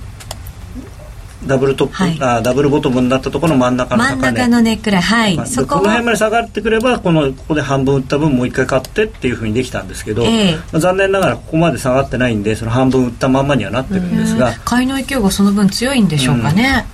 [1.46, 5.38] ダブルトップ、はい、あダブルボトムになったところの真ん中の真ん中のネックライン。
[5.38, 14.54] はい、そここの辺まで下がってくればこのここで半分売った分もう一回買ってっていうふうにできたんですけど、えー、まあ、残念ながらここまで下がってないんでその半分売ったままにはなってるんですが。
[14.66, 16.86] 買いの勢いがその分強いんでしょうかね、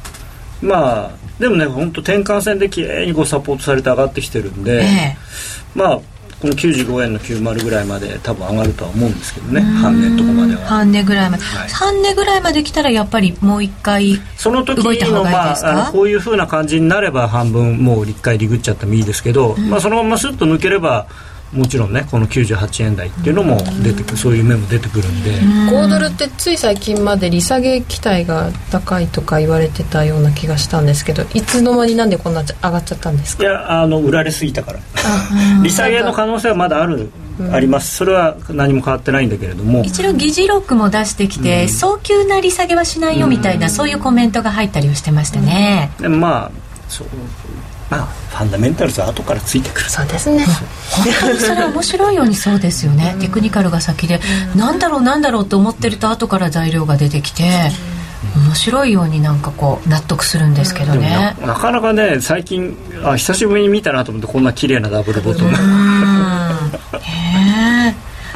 [0.61, 5.99] うん、まあでもね本当転換線できれいにこうサポートされて上がってきてるんで、えー、まあ
[6.39, 10.61] この95円の90ぐらいまで多分上がるとは思うんですけどね半値とこまでは。
[10.61, 21.07] 半値ぐらいまで、はい、半値ぐらいまで来たらやっぱりもう一回その時のまああのこういうふうな感じになれば半分もう一回リグっちゃってもいいですけど、うん、まあ、そのまますっと抜ければ
[21.53, 25.31] もちろんねこの98円台っていうのも出てくるそういう面も出てくるんで。
[25.31, 33.43] 5ドルってつい最近まで利下げ期待が高いとか言われてたような気がしたんですけどいつの間になんでこんな上がっちゃったんですか？
[33.43, 34.79] いやあの売られすぎたから。
[35.63, 37.09] 利下げの可能性はまだある。
[37.51, 37.97] あります。
[37.97, 39.83] それは何も変わってないんだけれども。
[39.83, 46.51] 一度議事録も出してきて、うん、早急な利下げはしないよみたいな、うん、そういうコメントが入ったりをしてましたね、まあ
[46.89, 47.07] そう
[47.89, 49.89] まあファンダメンタルズは後からついてくる。
[49.89, 50.45] そうですね。
[50.91, 54.19] 本当にそれ面白いようにそうですよね、テクニカルが先で、
[54.55, 54.79] ん。
[54.79, 57.43] だろうなんだろうと思ってると後から材料が出てきて、
[58.35, 65.55] 面白いようになんかこう納得するんですけどね、なかなかね最近あ久しぶりに見たなと思ってこんな綺麗なダブルボトムへえ。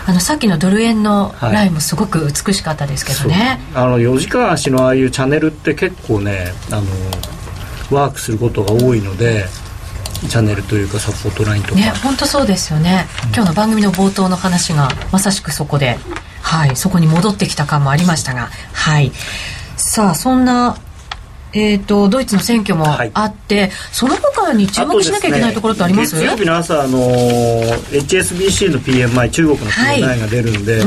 [0.03, 6.81] あのさっきのドル円のラインもすごく美しかったですけどね、はい、あの4時間足のああいうチャンネルって結構ねあの
[7.91, 9.45] ワークすることが多いので
[10.29, 11.75] チャンネルというかサポートラインとか。
[11.75, 15.97] ね本当そうですよね、うん、今日の番組の冒頭の話がまさしくそこで
[16.41, 19.11] はいそこに戻ってきた感もありましたがはい。
[19.77, 20.77] さあそんな
[21.53, 30.81] えーと、ドイツの選挙もあって、はい、その他に注目しなきゃいけないところってあります、ね、月曜日の朝、あの HSBC の PMI 中国の PMI が出るんで、はい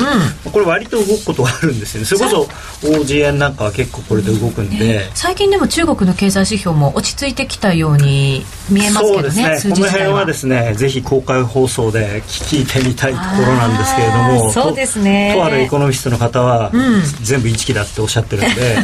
[0.47, 2.07] うん、これ割と動くことがあるんですよね。
[2.07, 2.49] それこ
[2.81, 9.75] そ OGN なんかは結構これで動くんで、ね、最近でも中国の経済指標も落ち着いてきたように見えますけどねそうですね。
[9.75, 15.35] この辺はですねぜひ公開放送で聞いてみたいところなんですけれどもそうですね。
[15.37, 18.81] とあるエコノミストの方は、うん、全部インチキだっておっしゃってるんで、 は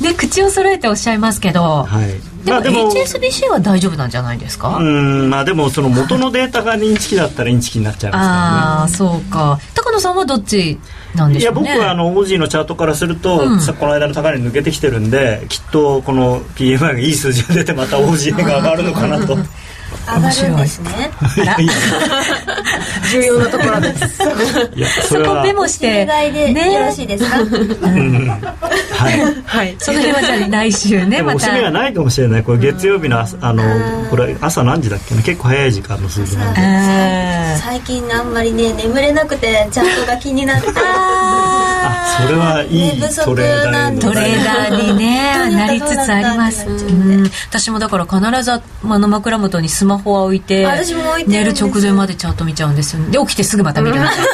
[0.00, 4.76] い、で口を揃えておっしゃいますけど、はい、でも,、でも HSBC は大丈夫なんじゃないですか？
[4.76, 8.40] うんまあでもその元のデータがインチキだったらインチキになっちゃいますからね。
[8.40, 9.58] ああそうか。
[9.74, 10.78] 高野さんはどっち
[11.14, 19.36] ね、いや僕はあのオージーのチャートからすると、うん、この間の高値抜けてきてるんできっとこの PMI がいい数字が出てまたオージーが上がるのかなと
[20.06, 21.10] 上がるんですね。
[23.10, 24.18] 重要なところです。
[25.08, 27.36] そこメモして、ね、よろしいですか？
[27.38, 27.42] は
[29.10, 29.42] い。
[29.46, 29.76] はい。
[29.78, 31.36] その辺はじゃあ来週ね、また。
[31.36, 32.42] おしめはないかもしれない。
[32.42, 33.62] これ月曜日のあの
[34.10, 36.60] これ朝何時だっけね、結構早い時間の数字なんで。
[37.62, 40.68] 最近あんまりね眠れなくてチャートが気になって。
[41.88, 46.66] あ、それはいいトレーダートレーダーにねなりつつあります。
[47.48, 50.66] 私もだから必ずあの枕元にスマホは置いて
[51.26, 54.24] 寝る直前までチャート見ちゃうんですよ、ね、で起きてすぐまた見るみたいな。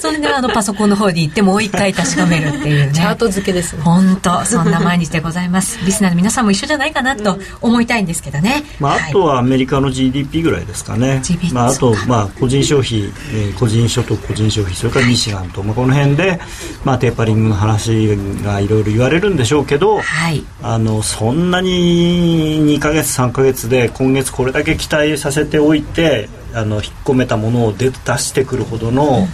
[0.00, 2.92] それであのパソコンの方に行ってもう一回確かめるっていうね。
[2.92, 5.78] チャート付けです本当そんな毎日でございます。
[5.84, 16.40] リスナーの皆さんも一緒じゃないかなと思いたいんですけどね、まあ、あとはアメリカの GDP ぐらいですかね、はい、まあ、あとまあ個人消費、えー、個人所得個人消費それからミシガンと、まあ、この辺で、
[16.84, 29.28] まあ、テーパリングの話がいろいろ言われるんでしょうけど、はい、あのそんなに2か月3か月で今月これだけ期待させておいてあの引っ込めたものを出してくるほどの、うん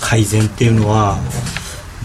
[0.00, 1.18] 改善っていうのは、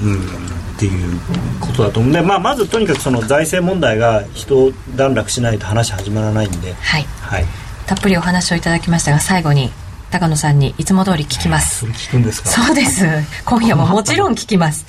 [0.02, 1.20] うん、っていう
[1.60, 2.12] ことだと思う。
[2.12, 7.46] んで、まあ、まずとにかくその財政問題が人を段落しないと話始まらないんで、はい、はい、
[7.86, 9.72] たっぷりお話をいただきましたが最後に
[10.12, 11.82] 高野さんにいつも通り聞きます。
[11.82, 12.50] それ聞くんですか？
[12.50, 13.06] そうです。
[13.46, 14.86] 今夜ももちろん聞きます。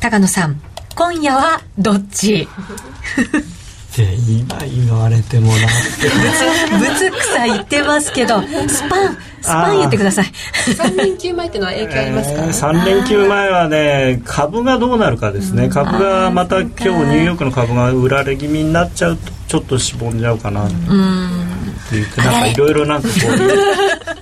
[0.00, 0.60] 高野さん
[0.94, 2.48] 今夜はどっち？
[3.94, 5.58] って今言われてもなっ
[6.00, 6.08] て。
[6.78, 10.32] ぶつくさ言ってますけどスパンスパン言ってください。
[10.66, 15.68] 3連休前っていうのは影響ありますか、えー、3連休前はね株がどうなるかですね。
[15.68, 20.74] 株がまた今日ニューヨークの株が売られ気味になっちゃうとちょっとしぼんじゃうかなって
[21.92, 23.14] 言ってなんかいろいろなんかこ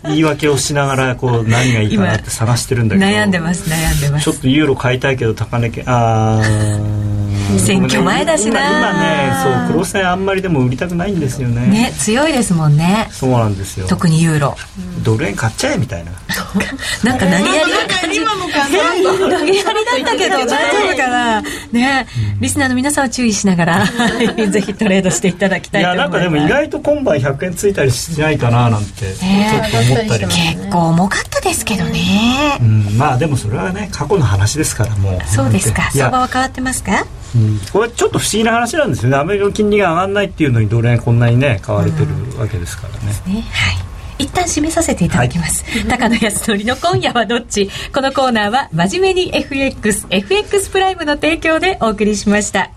[0.05, 3.07] う言い訳をしながらこう何がいいかなって探してるんだけど。
[3.07, 4.25] 悩んでます悩んでます。
[4.25, 7.22] ちょっとユーロ買いたいけど高値圏ああ
[7.59, 8.61] 選挙前だしな。
[8.81, 9.33] 今ね
[9.69, 11.67] そう黒線あんまりでも売りたくないんですよね。
[11.67, 13.09] ね強いですもんね。
[13.11, 13.87] そうなんですよ。
[13.87, 14.57] 特にユーロ。
[15.03, 16.13] ドル円買っちゃえみたいな。
[17.05, 17.73] なんか投げやり
[18.15, 21.43] 今の感じ投げやりだったけど大丈夫かな。
[21.73, 22.07] ね、
[22.41, 23.87] リスナーの皆さんは注意しながら
[24.51, 26.19] ぜひトレードしていただきたいと思います。
[26.19, 35.29] いやなんかでも意外と今晩100円ついたりしないかななんて、ちょっと思ったり結構重かったですけどね、うん、まあでもそれはね過去の話ですからもう。
[35.29, 35.91] そうですか。
[35.93, 37.05] 相場は変わってますか？
[37.35, 39.17] うん、これちょっと不思議な話なんですよね。
[39.17, 42.09] アメリカの金利が上がらないっていうのにドル円こんなにね買われてる
[42.39, 43.07] わけですからね。
[43.27, 43.45] ね。
[43.51, 43.92] はい
[44.23, 47.69] 一旦締めさせていただきます、はい、 高野康則の今夜はどっち？
[47.93, 52.71] このコーナーは真面目に FXFX プライムの提供でお送りしました。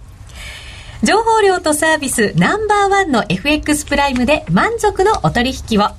[1.03, 5.89] 情報量とサービスナンバーワンの FX プライムで満足のお取引を。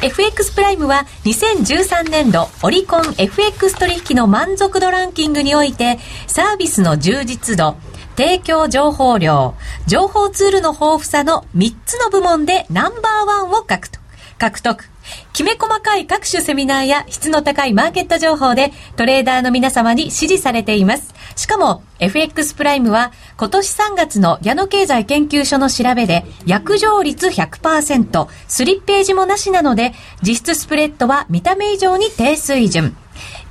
[0.00, 7.76] FX プライムは2013年度オリコン FX 取引の満足度ランキングにおいてサービスの充実度
[8.16, 9.54] 提供情報量、
[9.86, 14.07] 情報ツールの豊富さの3つの部門でナンバーワンを獲得。
[14.38, 14.84] 獲得。
[15.32, 21.14] きめ細かい各種セミナーや質の高いマーケット情報でトレーダーの皆様に支持されています。
[21.36, 32.96] しかも FX プライムは今年3月の矢野経済研究所の調べで約定率100%、スリッページもなしなので実質スプレッドは見た目以上に低水準。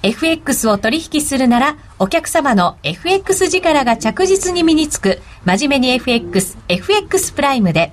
[0.04, 7.92] FX を取引するなら、お客様の FX 力が着実に身につく、真面目に FX、FX プライムで、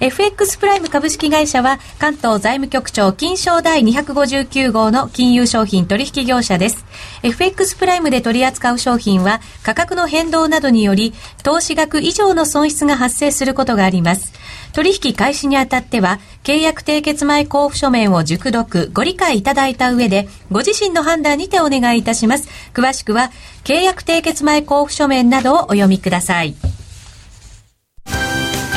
[0.00, 6.86] FX プライム株式会社は関東財務局長金賞第259号の金融商品取引業者です。
[7.22, 11.12] FX プライムで取り扱う商品は価格の変動などにより
[11.44, 14.32] 投資額以上の損失が発生することがあります。
[14.72, 22.48] 取引開始にあたっては契約締結前交付書面を熟読、ご理解いただいた上でご自身の判断にてお願いいたします。
[22.72, 23.30] 詳しくは
[23.64, 26.54] 契約締結前交付書面などをお読みください。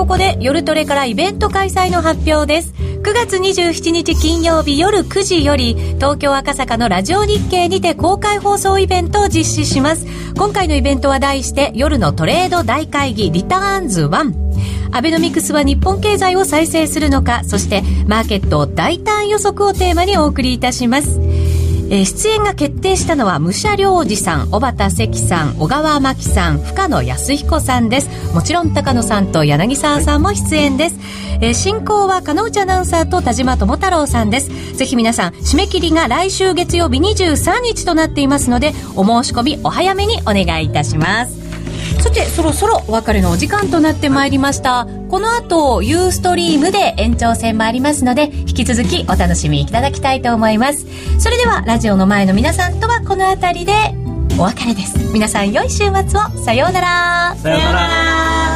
[0.00, 2.72] ここで夜トレからイベント開催の発表です。
[2.72, 10.06] 9月27日金曜日夜9時より東京赤坂のラジオ日経にて公開放送イベントを実施します。
[10.38, 14.32] 今回のイベントは題して夜のトレード大会議リターンズ1。
[14.92, 21.20] アベノミクスは日本経済を再生するのか、そしてマーケット大胆予測をテーマにお送りいたします。
[21.90, 28.34] えー、出演が決定したのは武者良二さん小畑関さん小川真紀さん深野康彦さんです。
[28.34, 30.96] もちろん高野さんと柳沢さんも出演です、
[31.40, 34.76] えー、進行は加納内アナウンサーと田島智太郎さんです。
[34.76, 41.39] ぜひ皆さん締め切りが来週月曜日23日となっていますのでお申し込みお早めにお願いいたします。
[41.98, 44.86] さてそろそろお別れのお時間となってまいりました。
[45.10, 50.86] この後ユーストリームで延長戦もありますので引き続きお楽しみいただきたいと思います。
[51.18, 53.72] それではラジオの前の皆さんとはこの辺りで
[54.38, 54.98] お別れです。
[55.12, 56.44] 皆さん良い週末を。
[56.44, 57.36] さようなら。
[57.36, 58.49] さようなら。